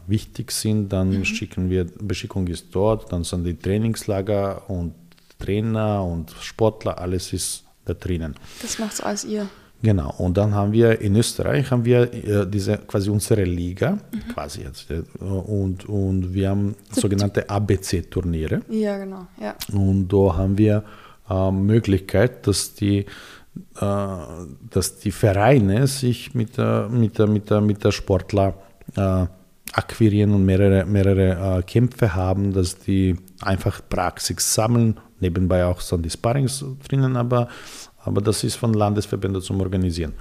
[0.07, 1.25] wichtig sind, dann mhm.
[1.25, 4.95] schicken wir, Beschickung ist dort, dann sind die Trainingslager und
[5.39, 8.35] Trainer und Sportler, alles ist da drinnen.
[8.63, 9.49] Das macht alles ihr.
[9.81, 14.33] Genau, und dann haben wir in Österreich haben wir äh, diese quasi unsere Liga, mhm.
[14.35, 18.63] quasi jetzt, äh, und, und wir haben sogenannte ABC-Turniere.
[18.69, 19.29] Ja, genau.
[19.41, 19.55] Ja.
[19.73, 20.83] Und da haben wir
[21.31, 23.07] äh, Möglichkeit, dass die, äh,
[24.71, 28.55] dass die Vereine sich mit der, mit der, mit der, mit der Sportler
[28.97, 29.27] äh,
[29.79, 35.97] akquirieren und mehrere, mehrere äh, Kämpfe haben, dass die einfach Praxis sammeln, nebenbei auch so
[35.97, 37.49] die Sparrings drinnen, aber,
[37.99, 40.15] aber das ist von Landesverbänden zum Organisieren.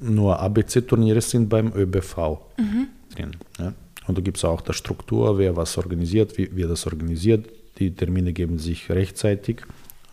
[0.00, 2.16] Nur ABC-Turniere sind beim ÖBV
[2.56, 2.88] mhm.
[3.14, 3.36] drin.
[3.58, 3.72] Ja.
[4.06, 7.48] Und da gibt es auch die Struktur, wer was organisiert, wie wer das organisiert.
[7.78, 9.62] Die Termine geben sich rechtzeitig.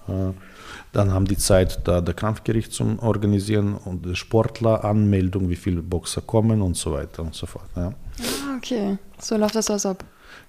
[0.08, 0.34] Äh,
[0.94, 6.22] dann haben die Zeit, da der Kampfgericht zum Organisieren und die Sportleranmeldung, wie viele Boxer
[6.22, 7.70] kommen und so weiter und so fort.
[7.76, 7.94] Ja.
[8.52, 8.98] Ah, okay.
[9.20, 10.04] So läuft das also ab.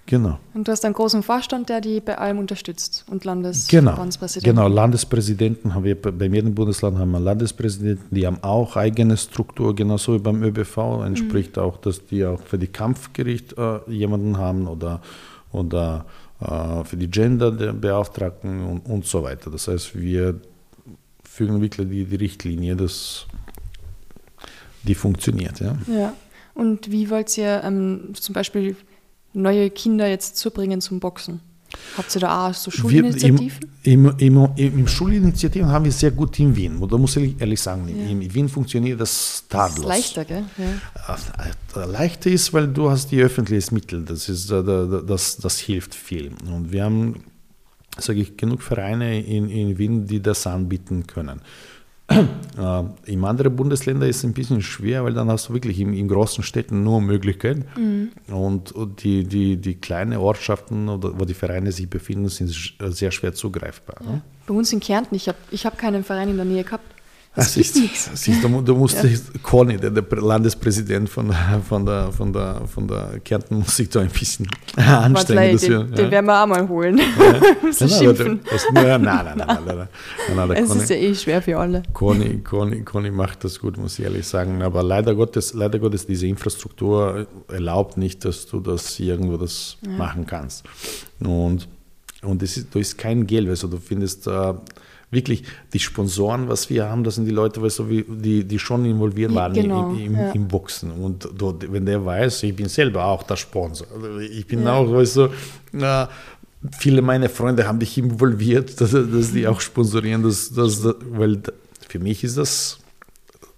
[0.05, 0.37] Genau.
[0.53, 3.95] Und du hast einen großen Vorstand, der die bei allem unterstützt und genau.
[3.95, 4.55] Landespräsidenten.
[4.55, 9.73] Genau, Landespräsidenten haben wir bei jedem Bundesland haben wir Landespräsidenten, die haben auch eigene Struktur,
[9.73, 11.03] genauso wie beim ÖBV.
[11.05, 11.63] Entspricht mhm.
[11.63, 15.01] auch, dass die auch für die Kampfgericht äh, jemanden haben oder,
[15.53, 16.05] oder
[16.41, 19.49] äh, für die Gender-Beauftragten und, und so weiter.
[19.49, 20.39] Das heißt, wir
[21.23, 23.25] fügen wirklich die, die Richtlinie, dass
[24.83, 25.61] die funktioniert.
[25.61, 25.77] Ja.
[25.87, 26.13] ja.
[26.53, 28.75] Und wie wollt ihr ähm, zum Beispiel
[29.33, 31.41] neue Kinder jetzt zubringen zum Boxen?
[31.97, 33.71] Habt ihr da auch so Schulinitiativen?
[33.83, 36.79] Im, im, im, im Schulinitiativen haben wir sehr gut in Wien.
[36.87, 38.09] Da muss ich ehrlich sagen, ja.
[38.09, 39.87] in Wien funktioniert das tadellos.
[39.87, 40.45] Das ist leichter, gell?
[40.57, 41.81] Ja.
[41.81, 44.05] Äh, leichter ist, weil du hast die öffentlichen Mittel.
[44.05, 46.31] Das, ist, äh, das, das hilft viel.
[46.45, 47.23] Und wir haben,
[47.97, 51.41] sage ich, genug Vereine in, in Wien, die das anbieten können.
[52.09, 55.93] Äh, in anderen Bundesländern ist es ein bisschen schwer, weil dann hast du wirklich in,
[55.93, 57.65] in großen Städten nur Möglichkeiten.
[57.75, 58.11] Mhm.
[58.31, 63.11] Und, und, die, die, die kleinen Ortschaften, oder, wo die Vereine sich befinden, sind sehr
[63.11, 63.95] schwer zugreifbar.
[64.01, 64.11] Ja.
[64.11, 64.21] Ne?
[64.45, 66.92] Bei uns in Kärnten, ich habe ich hab keinen Verein in der Nähe gehabt.
[67.35, 67.75] Das siehst,
[68.13, 69.09] siehst, du, du musst ja.
[69.41, 71.33] Conny, der, der, Landespräsident von,
[71.67, 75.57] von, der, von, der, von der Kärnten, muss sich da ein bisschen anstrengen.
[75.57, 76.99] Den, wir, den werden wir auch mal holen.
[76.99, 77.71] Ja.
[77.71, 78.39] so nein, schimpfen.
[78.47, 79.87] Das, nein, nein, nein, nein, nein,
[80.35, 81.81] nein, Es Conny, ist ja eh schwer für alle.
[81.91, 84.61] Conny, Conny, Conny macht das gut, muss ich ehrlich sagen.
[84.61, 89.89] Aber leider Gottes, leider Gottes, diese Infrastruktur erlaubt nicht, dass du das irgendwo das ja.
[89.89, 90.65] machen kannst.
[91.19, 91.67] Und,
[92.21, 94.27] und das ist, da ist kein Geld, also du findest...
[94.27, 94.53] Uh,
[95.13, 95.43] wirklich
[95.73, 99.33] die Sponsoren, was wir haben, das sind die Leute, weißt du, die, die schon involviert
[99.33, 100.31] waren genau, im, im, ja.
[100.31, 100.91] im, Boxen.
[100.91, 103.87] Und dort, wenn der weiß, ich bin selber auch der Sponsor.
[103.93, 104.73] Also ich bin ja.
[104.73, 105.29] auch, weißt du,
[105.73, 106.07] äh,
[106.77, 111.41] viele meiner Freunde haben dich involviert, dass, dass die auch sponsorieren, dass, dass, weil
[111.87, 112.79] für mich ist das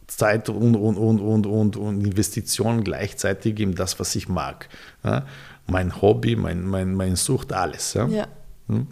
[0.08, 4.70] Zeit und, und, und, und, und, und Investition gleichzeitig in das, was ich mag.
[5.04, 5.26] Ja?
[5.68, 7.94] Mein Hobby, mein, mein, mein Sucht, alles.
[7.94, 8.08] Ja?
[8.08, 8.28] ja.
[8.68, 8.88] Hm?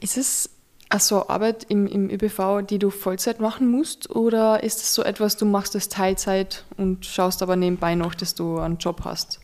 [0.00, 0.50] Ist es
[0.90, 4.10] Achso, Arbeit im, im ÖBV, die du Vollzeit machen musst?
[4.10, 8.34] Oder ist es so etwas, du machst es Teilzeit und schaust aber nebenbei noch, dass
[8.34, 9.40] du einen Job hast?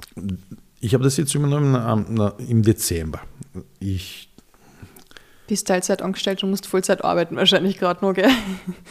[0.81, 3.21] Ich habe das jetzt übernommen im Dezember.
[3.79, 4.29] Ich
[5.47, 8.31] bist Teilzeit angestellt und musst Vollzeit arbeiten wahrscheinlich gerade noch, gell?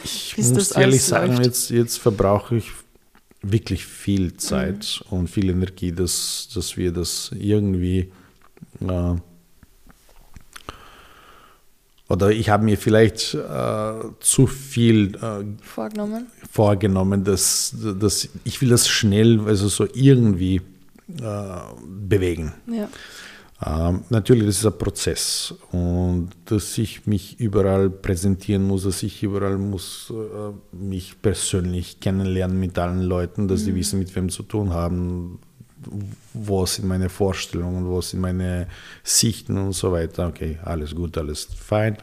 [0.06, 2.72] Ich muss ehrlich sagen, jetzt, jetzt verbrauche ich
[3.42, 5.18] wirklich viel Zeit mhm.
[5.18, 8.12] und viel Energie, dass, dass wir das irgendwie
[8.80, 9.16] äh,
[12.08, 18.70] oder ich habe mir vielleicht äh, zu viel äh, vorgenommen, vorgenommen dass, dass ich will
[18.70, 20.62] das schnell, also so irgendwie
[21.20, 22.54] äh, bewegen.
[22.68, 22.90] Ja.
[23.66, 29.24] Ähm, natürlich, das ist ein Prozess und dass ich mich überall präsentieren muss, dass ich
[29.24, 33.66] überall muss äh, mich persönlich kennenlernen mit allen Leuten, dass mhm.
[33.66, 35.40] sie wissen, mit wem zu tun haben,
[36.34, 38.68] wo sind meine Vorstellungen, wo sind meine
[39.04, 40.28] Sichten und so weiter.
[40.28, 41.98] Okay, alles gut, alles fein,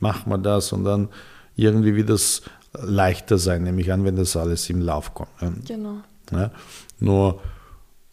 [0.00, 1.08] machen wir das und dann
[1.56, 5.66] irgendwie wird es leichter sein, nämlich an, wenn das alles im Lauf kommt.
[5.66, 5.98] Genau.
[6.32, 6.50] Ja,
[7.00, 7.40] nur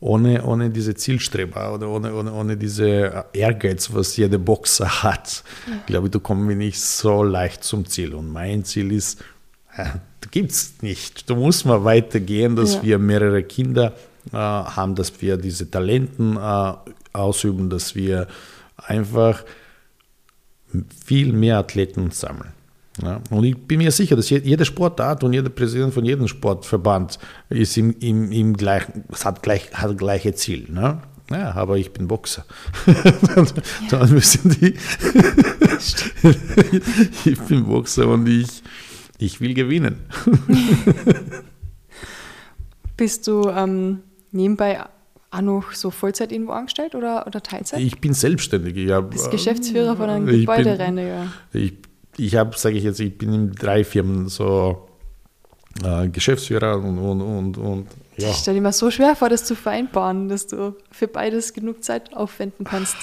[0.01, 5.73] ohne, ohne diese Zielstreber oder ohne, ohne, ohne diese Ehrgeiz, was jeder Boxer hat, ja.
[5.85, 8.15] glaube ich, da kommen wir nicht so leicht zum Ziel.
[8.15, 9.23] Und mein Ziel ist,
[10.31, 11.29] gibt es nicht.
[11.29, 12.83] Da muss man weitergehen, dass ja.
[12.83, 13.93] wir mehrere Kinder
[14.31, 16.73] haben, dass wir diese Talenten äh,
[17.13, 18.27] ausüben, dass wir
[18.77, 19.43] einfach
[21.05, 22.53] viel mehr Athleten sammeln.
[23.01, 27.17] Ja, und ich bin mir sicher, dass jede Sportart und jeder Präsident von jedem Sportverband
[27.49, 30.67] ist im, im, im gleichen, hat, gleich, hat gleiche Ziel.
[30.69, 31.01] Ne?
[31.31, 32.45] Ja, aber ich bin Boxer.
[32.85, 33.53] dann, ja.
[33.89, 34.75] dann müssen die.
[37.29, 38.61] ich bin Boxer und ich,
[39.17, 40.01] ich will gewinnen.
[42.97, 43.99] Bist du ähm,
[44.31, 44.83] nebenbei
[45.31, 47.79] auch noch so Vollzeit irgendwo angestellt oder, oder Teilzeit?
[47.79, 48.75] Ich bin selbstständig.
[48.75, 51.27] Ich hab, Bist Geschäftsführer von einem Gebäudereiniger.
[51.53, 51.73] Ich,
[52.17, 54.87] ich habe, sage ich jetzt, ich bin in drei Firmen so
[55.83, 58.29] äh, Geschäftsführer und, und, und, und ja.
[58.29, 62.13] Ich stelle mir so schwer vor, das zu vereinbaren, dass du für beides genug Zeit
[62.13, 62.97] aufwenden kannst.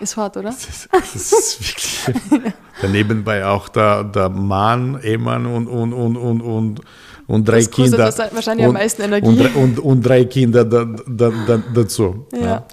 [0.00, 0.50] Ist hart, oder?
[0.50, 2.52] Das ist, das ist wirklich.
[2.80, 6.80] Daneben auch der, der Mann, Ehemann und, und, und, und, und,
[7.30, 7.96] und drei das Kinder.
[7.96, 9.28] Das wahrscheinlich und, am meisten Energie.
[9.28, 12.26] Und, und, und drei Kinder da, da, da, dazu.
[12.32, 12.40] Ja.
[12.40, 12.66] Ja.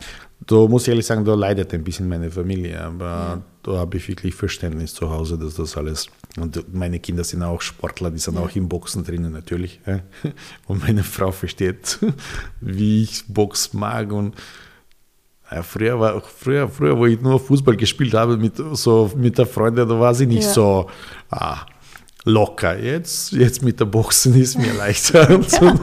[0.45, 4.07] Da muss ich ehrlich sagen, da leidet ein bisschen meine Familie, aber da habe ich
[4.07, 6.07] wirklich Verständnis zu Hause, dass das alles.
[6.39, 8.41] Und meine Kinder sind auch Sportler, die sind Ja.
[8.41, 9.79] auch im Boxen drinnen natürlich.
[9.85, 9.99] ja.
[10.67, 11.99] Und meine Frau versteht,
[12.61, 14.35] wie ich Box mag und
[15.51, 19.45] ja, früher, war, früher, früher, wo ich nur Fußball gespielt habe mit, so, mit der
[19.45, 20.49] Freundin, da war sie nicht Ja.
[20.53, 20.89] so
[21.29, 21.65] ah,
[22.27, 22.77] locker.
[22.77, 25.39] Jetzt, jetzt mit der Boxen ist mir leichter.
[25.47, 25.73] So.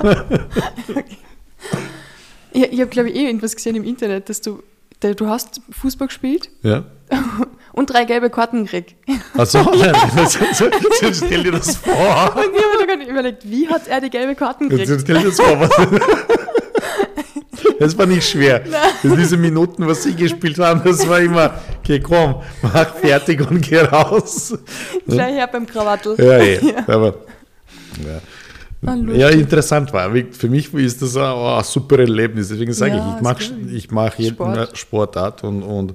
[2.52, 4.62] Ich, ich habe, glaube ich, eh irgendwas gesehen im Internet, dass du,
[5.00, 6.84] da, du hast Fußball gespielt ja.
[7.72, 8.94] und drei gelbe Karten gekriegt.
[9.36, 9.58] Also,
[11.12, 12.36] stell dir das vor.
[12.36, 15.00] Und ich habe mir überlegt, wie hat er die gelbe Karten gekriegt?
[15.00, 15.60] stell dir das vor.
[15.60, 15.70] Was,
[17.78, 18.62] das war nicht schwer.
[19.02, 23.60] Das diese Minuten, was sie gespielt haben, das war immer, okay, komm, mach fertig und
[23.60, 24.56] geh raus.
[25.06, 26.16] Gleich her beim Krawattel.
[26.18, 26.60] Ja, eh.
[26.86, 27.14] aber
[28.04, 28.20] ja.
[28.86, 29.18] Ah, lustig.
[29.20, 30.10] ja, interessant war.
[30.32, 32.48] Für mich ist das ein, oh, super Erlebnis.
[32.48, 33.40] Deswegen sage Ja, ich, ich glaub
[33.72, 33.90] ich.
[33.90, 34.78] mag jeden Sport.
[34.78, 35.92] Sportart und, und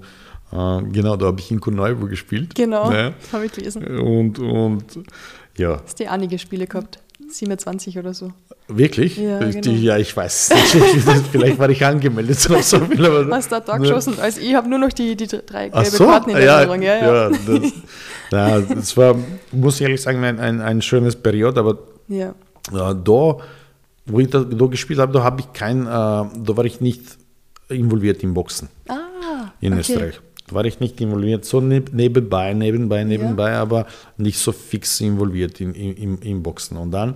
[0.51, 2.55] äh, genau, da habe ich in Korneuburg gespielt.
[2.55, 3.13] Genau, Ne?
[3.31, 3.85] habe ich gelesen.
[3.99, 4.83] Und, und
[5.57, 6.99] ja, Hast du einige Spiele gehabt?
[7.31, 8.31] 27 oder so.
[8.67, 9.17] wirklich?
[9.17, 9.75] Ja, Ich- genau.
[9.77, 10.65] ja ich weiß nicht.
[11.31, 13.05] Vielleicht war ich angemeldet auf so viel.
[13.05, 14.15] Aber, Hast du da geschossen?
[14.19, 16.81] Also ich habe nur noch die, die drei Ach gelbe so, Karten in ja, Erinnerung.
[16.81, 17.29] Ja, ja.
[17.29, 17.71] ja, das,
[18.31, 19.15] ja, das war,
[19.51, 21.77] muss ich ehrlich sagen, ein, ein, ein schönes Period, aber
[22.07, 22.33] ja.
[22.71, 23.37] Ja, da,
[24.05, 27.03] wo ich da, da gespielt habe, da habe ich kein, äh, da war ich nicht
[27.69, 29.81] involviert im Boxen Ah, in okay.
[29.81, 30.19] Österreich.
[30.53, 33.85] War ich nicht involviert, so neb, nebenbei, nebenbei, nebenbei, aber
[34.17, 36.77] nicht so fix involviert in, in, im, im Boxen.
[36.77, 37.15] Und dann,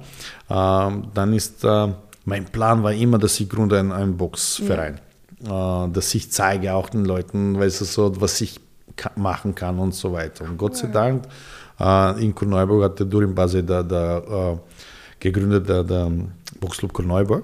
[0.50, 1.88] ähm, dann ist, äh,
[2.26, 5.00] mein Plan war immer, dass ich gründe einen, einen Boxverein.
[5.44, 8.60] Äh, dass ich zeige auch den Leuten, weißt du, so, was ich
[8.96, 10.46] ka machen kann und so weiter.
[10.46, 11.26] Und Gott sei Dank,
[11.80, 14.58] äh, in Korneuburg hat der Durin Base da, da äh,
[15.20, 16.12] gegründet, der, der
[16.60, 17.44] Boxclub Korneuburg.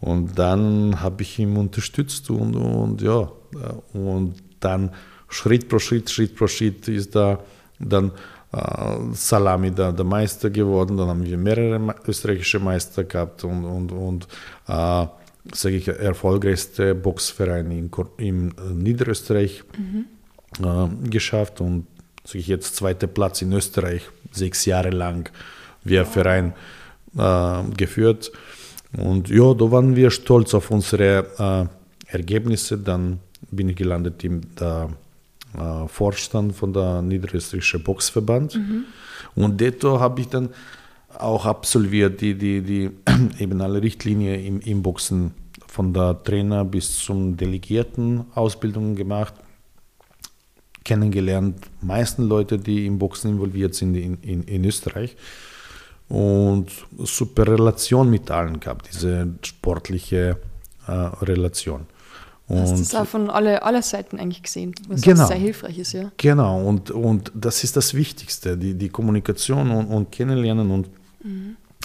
[0.00, 4.90] Und dann habe ich ihn unterstützt und, und ja, äh, und dann
[5.32, 7.38] Schritt pro Schritt, Schritt pro Schritt ist da
[7.78, 8.12] dann
[8.52, 10.96] äh, Salami der, der Meister geworden.
[10.96, 14.28] Dann haben wir mehrere Me- österreichische Meister gehabt und, und, und
[14.68, 15.06] äh,
[15.52, 19.64] sage ich, erfolgreichste Boxverein in, in äh, Niederösterreich
[20.62, 21.86] äh, geschafft und
[22.24, 25.28] sage ich jetzt zweiter Platz in Österreich, sechs Jahre lang
[25.82, 26.52] wir Verein
[27.18, 28.30] äh, geführt.
[28.96, 31.70] Und ja, da waren wir stolz auf unsere
[32.06, 32.76] äh, Ergebnisse.
[32.78, 33.18] Dann
[33.50, 34.90] bin ich gelandet im der,
[35.56, 38.58] äh, Vorstand von der Niederösterreichischen Boxverband.
[39.34, 40.50] Und dort habe ich dann
[41.18, 42.90] auch absolviert, die, die, die
[43.38, 45.34] eben alle Richtlinien im, im Boxen
[45.66, 49.34] von der Trainer bis zum Delegierten Ausbildung gemacht
[50.84, 55.16] kennengelernt, meisten Leute, die im Boxen involviert sind in, in, in Österreich.
[56.08, 56.66] Und
[56.98, 60.36] super Relation mit allen gehabt, diese sportliche
[60.86, 61.86] äh, Relation.
[62.48, 65.26] Hast Und das auch von alle, aller Seiten eigentlich gesehen, was Genau.
[65.26, 66.10] sehr hilfreich ist, ja.
[66.16, 70.90] Genau, und, und das ist das Wichtigste, die, die Kommunikation und, und Kennenlernen und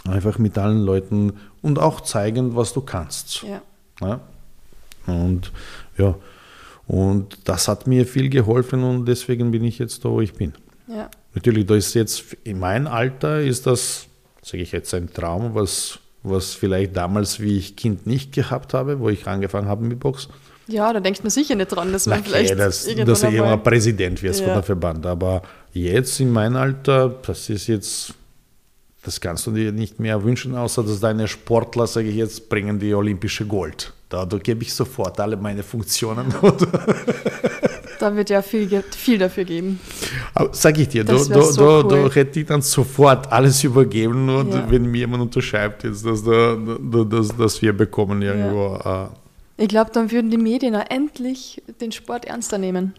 [0.06, 3.44] einfach mit allen Leuten und auch zeigen, was du kannst.
[3.44, 3.62] ja.
[4.02, 4.20] Ja?
[5.06, 5.52] Und
[5.98, 6.16] ja,
[6.86, 10.54] und das hat mir viel geholfen und deswegen bin ich jetzt da, wo ich bin.
[10.88, 14.08] Ja, Natürlich, da ist jetzt in meinem Alter ist das,
[14.42, 19.00] sage ich jetzt, ein Traum, was, was vielleicht damals, wie ich Kind nicht gehabt habe,
[19.00, 20.30] wo ich angefangen habe mit Box.
[20.68, 23.28] Ja da denkt man sicher nicht dran, dass man Okay, vielleicht dass, irgendwann dass du
[23.28, 24.54] einmal- immer Präsident wirst von Ja.
[24.56, 25.06] der Verband.
[25.06, 25.42] Aber
[25.74, 28.14] jetzt in meinem Alter, das ist jetzt,
[29.04, 32.80] das kannst du dir nicht mehr wünschen, außer dass deine Sportler, sage ich jetzt, bringen
[32.80, 33.94] die olympische Gold.
[34.10, 36.34] Da, da gebe ich sofort alle meine Funktionen.
[38.00, 39.80] Da wird ja viel, viel dafür geben.
[40.36, 42.10] Aber sag ich dir, da, da, so da, cool.
[42.10, 44.70] da hätte ich dann sofort alles übergeben und Ja.
[44.70, 48.76] wenn mir jemand unterschreibt, jetzt, dass, da, da, dass, dass wir bekommen irgendwo.
[48.76, 49.08] Äh,
[49.58, 52.94] Ich glaube, dann würden die Medien auch endlich den Sport ernster nehmen.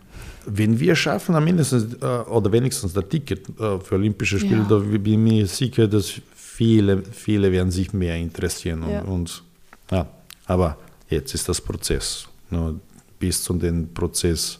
[0.46, 4.66] wenn wir schaffen, am mindestens äh, oder wenigstens das Ticket äh, für Olympische Spiele, Ja.
[4.68, 8.82] da bin ich mir sicher, dass viele, viele werden sich mehr interessieren.
[8.82, 9.00] Und, Ja.
[9.02, 9.42] und,
[9.90, 10.06] ja,
[10.46, 10.76] aber
[11.10, 12.26] jetzt ist das Prozess.
[12.50, 12.80] Nur
[13.18, 14.58] bis zu dem Prozess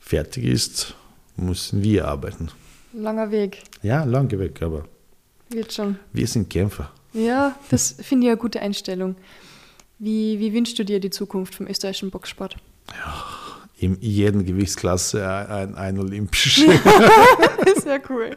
[0.00, 0.94] fertig ist,
[1.36, 2.48] müssen wir arbeiten.
[2.94, 3.62] Langer Weg.
[3.82, 4.84] Ja, lange weg, aber
[5.50, 5.98] Wird schon.
[6.12, 6.90] wir sind Kämpfer.
[7.12, 9.16] Ja, das finde ich eine gute Einstellung.
[9.98, 12.56] Wie, wie wünschst du dir die Zukunft vom österreichischen Boxsport?
[13.80, 16.62] in jeder Gewichtsklasse ein, ein olympische.
[17.82, 18.36] Sehr cool.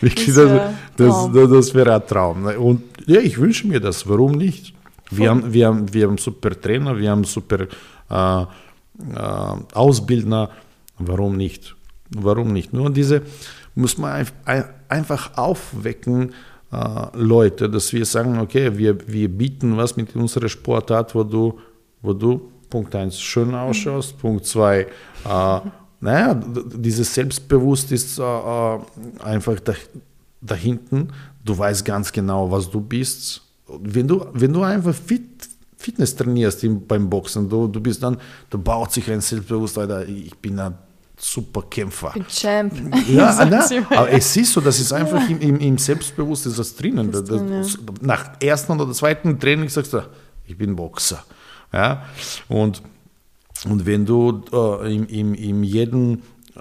[0.00, 2.46] Wirklich, Das das, wär das, das, das wäre ein Traum.
[2.46, 4.08] Und ja, ich wünsche mir das.
[4.08, 4.74] Warum nicht?
[5.10, 7.66] Wir haben, wir, haben, wir haben super Trainer, wir haben super
[8.10, 8.46] äh, äh,
[9.74, 10.50] Ausbildner.
[10.98, 11.76] Warum nicht?
[12.10, 12.72] Warum nicht?
[12.72, 13.22] Nur diese
[13.74, 16.32] muss man ein, ein, einfach aufwecken,
[17.14, 21.58] Leute, dass wir sagen, okay, wir, wir bieten was mit unserer Sportart, wo du,
[22.02, 24.86] wo du Punkt 1 schön ausschaust, Punkt 2, äh,
[26.00, 28.78] naja, dieses Selbstbewusst ist äh, äh,
[29.22, 29.72] einfach da,
[30.40, 31.08] da hinten,
[31.44, 33.42] du weißt ganz genau, was du bist.
[33.66, 38.18] Wenn du, wenn du einfach fit, Fitness trainierst im, beim Boxen, du, du bist dann,
[38.50, 40.74] da baut sich ein Selbstbewusstsein, ich bin ein
[41.16, 42.10] super Kämpfer.
[42.10, 42.72] bin Champ.
[43.08, 43.50] Ja, Sagt
[43.90, 47.12] na, aber es ist so, das ist einfach im, im, im Selbstbewusstsein ist das drinnen.
[47.12, 50.02] Das drin, das, Nach ersten oder zweiten Training sagst du,
[50.46, 51.24] ich bin Boxer.
[51.72, 52.04] Ja?
[52.48, 52.82] Und,
[53.68, 56.22] und wenn du äh, im, im, im jeden,
[56.54, 56.60] äh,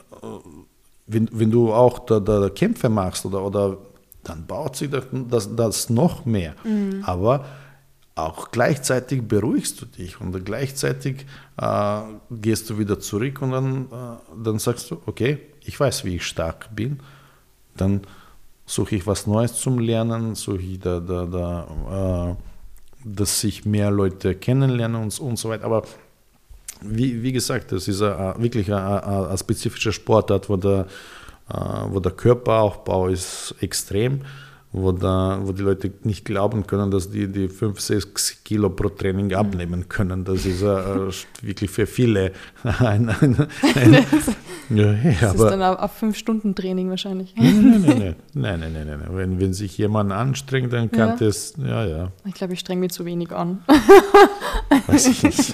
[1.08, 3.78] wenn, wenn du auch da, da Kämpfe machst oder, oder
[4.24, 6.56] dann baut sich das, das, das noch mehr.
[7.04, 7.46] Aber
[8.16, 11.26] auch gleichzeitig beruhigst du dich und gleichzeitig
[11.58, 16.18] äh, gehst du wieder zurück und dann, äh, dann sagst du, okay, ich weiß, wie
[16.18, 17.00] ich stark bin,
[17.76, 18.02] dann
[18.66, 22.36] suche ich was Neues zum Lernen, suche ich da, da, da äh,
[23.06, 25.66] dass sich mehr Leute kennenlernen und, und so weiter.
[25.66, 25.84] Aber
[26.82, 30.88] wie, wie gesagt, das ist a, wirklich eine spezifische Sportart, wo der,
[31.50, 31.56] äh,
[31.90, 34.22] wo der Körperaufbau ist extrem,
[34.74, 38.90] wo, da, wo die Leute nicht glauben können, dass die, die 5, 6 Kilo pro
[38.90, 40.24] Training abnehmen können.
[40.26, 41.12] Das ist äh,
[41.42, 42.32] wirklich für viele
[42.64, 43.94] ein, ein, ein
[44.76, 47.36] ja, hey, Das ist aber, dann auf, auf fünf Stunden Training wahrscheinlich.
[47.38, 49.08] Nein, nein, nein, nein, nein, nein, nein.
[49.12, 51.16] Wenn, wenn sich jemand anstrengt, dann kann Ja.
[51.18, 53.64] das, ja, ja, Ich glaube, ich streng mich zu wenig an.
[54.88, 55.54] weiß ich nicht.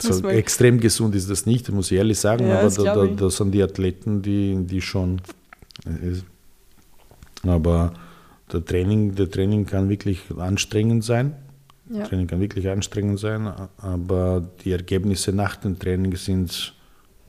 [0.00, 3.06] So extrem gesund ist das nicht, muss ich ehrlich sagen, Ja, aber das da, da,
[3.06, 5.20] da sind die Athleten, die, die schon.
[7.44, 7.92] Aber
[8.52, 11.34] der Training, der Training kann wirklich anstrengend sein.
[11.90, 12.04] Ja.
[12.04, 16.74] Training kann wirklich anstrengend sein, aber die Ergebnisse nach dem Training sind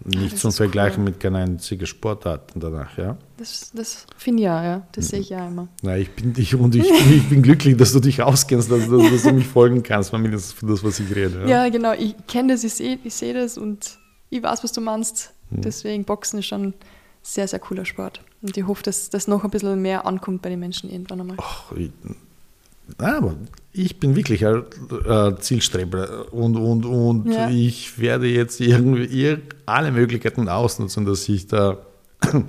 [0.05, 1.11] nicht das zum Vergleichen cool.
[1.11, 3.18] mit keiner einzigen Sportart danach, ja.
[3.38, 4.88] Das, das finde ich ja, ja.
[4.91, 5.70] Das sehe ich ja immer.
[5.82, 9.11] Na, ich bin dich und ich, ich bin glücklich, dass du dich auskennst, dass, dass,
[9.11, 11.45] dass du mich folgen kannst, mindestens für das, was ich rede.
[11.47, 11.93] Ja, genau.
[11.93, 13.97] Ich kenne das, ich sehe ich seh das und
[14.30, 15.34] ich weiß, was du meinst.
[15.49, 15.61] Mhm.
[15.61, 16.74] Deswegen Boxen ist schon ein
[17.22, 18.22] sehr, sehr cooler Sport.
[18.43, 21.37] Und ich hoffe, dass das noch ein bisschen mehr ankommt bei den Menschen irgendwann einmal.
[21.39, 21.91] Ach, ich,
[22.97, 23.35] aber
[23.71, 24.63] ich bin wirklich ein
[25.39, 27.49] Zielstreber und, und, und Ja.
[27.49, 31.77] ich werde jetzt irgendwie ir- alle Möglichkeiten ausnutzen, dass ich da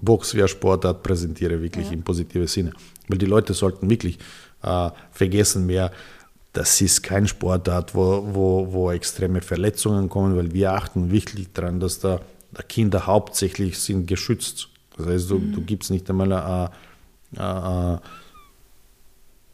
[0.00, 1.92] Box wie eine Sportart präsentiere, wirklich Ja.
[1.92, 2.72] im positiven Sinne.
[3.08, 4.18] Weil die Leute sollten wirklich
[4.62, 5.92] äh, vergessen mehr,
[6.52, 11.80] das ist kein Sportart, wo, wo, wo extreme Verletzungen kommen, weil wir achten wirklich daran,
[11.80, 12.20] dass da,
[12.52, 14.68] da Kinder hauptsächlich sind geschützt.
[14.96, 16.70] Das heißt, du, du gibst nicht einmal eine,
[17.36, 18.00] eine,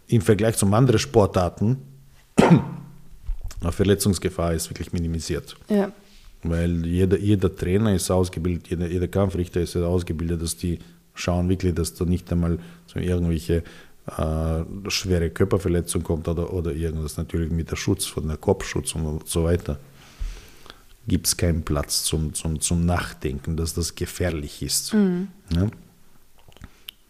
[0.08, 1.78] im Vergleich zu anderen Sportarten,
[2.36, 5.56] eine Verletzungsgefahr ist wirklich minimisiert.
[5.68, 5.92] Ja,
[6.42, 10.78] Weil jeder, jeder Trainer ist ausgebildet, jeder, jeder Kampfrichter ist ausgebildet, dass die
[11.14, 13.64] schauen wirklich, dass da nicht einmal so irgendwelche
[14.16, 19.28] äh, schwere Körperverletzung kommt oder, oder irgendwas natürlich mit der Schutz, von der Kopfschutz und
[19.28, 19.78] so weiter.
[21.08, 24.92] Gibt es keinen Platz zum, zum, zum Nachdenken, dass das gefährlich ist.
[24.92, 25.68] Ja?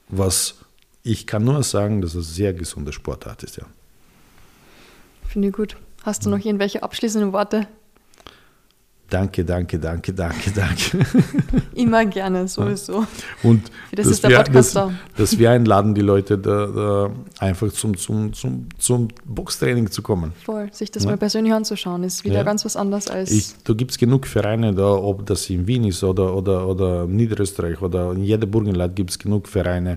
[0.08, 0.54] Was
[1.02, 3.64] ich kann nur sagen, dass es eine sehr gesunde Sportart ist, ja.
[5.26, 5.76] finde ich gut.
[6.02, 6.30] Hast Mhm.
[6.30, 7.66] du noch irgendwelche abschließenden Worte?
[9.10, 10.98] Danke, danke, danke, danke, danke.
[11.74, 13.06] Immer gerne, sowieso.
[13.42, 14.92] Und das dass ist der wir, Podcast dass, da.
[15.16, 20.32] dass wir einladen, die Leute da, da einfach zum, zum, zum, zum Boxtraining zu kommen.
[20.44, 21.10] Voll, sich das Ja.
[21.10, 22.42] mal persönlich anzuschauen, ist wieder Ja.
[22.42, 23.30] ganz was anderes als.
[23.30, 27.06] Ich, da gibt es genug Vereine, da, ob das in Wien ist oder, oder, oder
[27.06, 29.96] Niederösterreich oder in jeder Burgenland gibt es genug Vereine.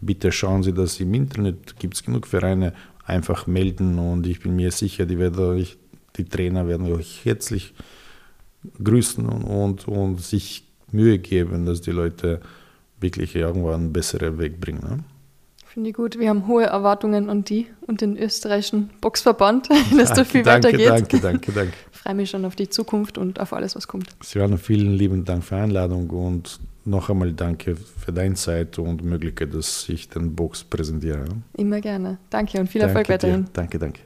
[0.00, 2.72] Bitte schauen Sie das im Internet, gibt es genug Vereine,
[3.04, 5.76] einfach melden und ich bin mir sicher, die, werden euch,
[6.16, 7.74] die Trainer werden euch herzlich
[8.82, 12.40] grüßen und, und, und sich Mühe geben, dass die Leute
[13.00, 14.80] wirklich irgendwann einen besseren Weg bringen.
[14.82, 15.04] Ne?
[15.66, 16.18] Finde ich gut.
[16.18, 20.88] Wir haben hohe Erwartungen an die und den österreichischen Boxverband, dass da viel danke, weitergeht.
[20.88, 21.72] danke, danke, danke.
[21.92, 24.08] Freue mich schon auf die Zukunft und auf alles, was kommt.
[24.22, 29.04] Silvana, vielen lieben Dank für die Einladung und noch einmal danke für deine Zeit und
[29.04, 31.26] Möglichkeit, dass ich den Box präsentiere.
[31.56, 32.18] Immer gerne.
[32.30, 33.44] Danke und viel danke Erfolg weiterhin.
[33.44, 33.50] Dir.
[33.52, 34.00] Danke, danke.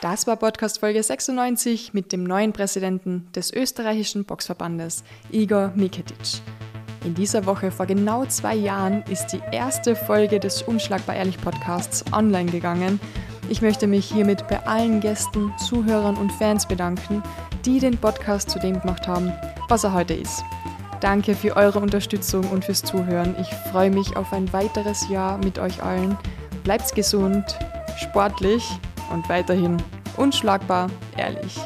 [0.00, 6.40] Das war Podcast Folge 96 mit dem neuen Präsidenten des österreichischen Boxverbandes, Igor Miketic.
[7.04, 12.04] In dieser Woche vor genau zwei Jahren ist die erste Folge des Unschlagbar Ehrlich Podcasts
[12.12, 13.00] online gegangen.
[13.48, 17.20] Ich möchte mich hiermit bei allen Gästen, Zuhörern und Fans bedanken,
[17.64, 19.32] die den Podcast zu dem gemacht haben,
[19.68, 20.44] was er heute ist.
[21.00, 23.34] Danke für eure Unterstützung und fürs Zuhören.
[23.40, 26.16] Ich freue mich auf ein weiteres Jahr mit euch allen.
[26.62, 27.58] Bleibt gesund,
[27.96, 28.78] sportlich
[29.10, 29.76] und weiterhin
[30.16, 31.58] unschlagbar ehrlich.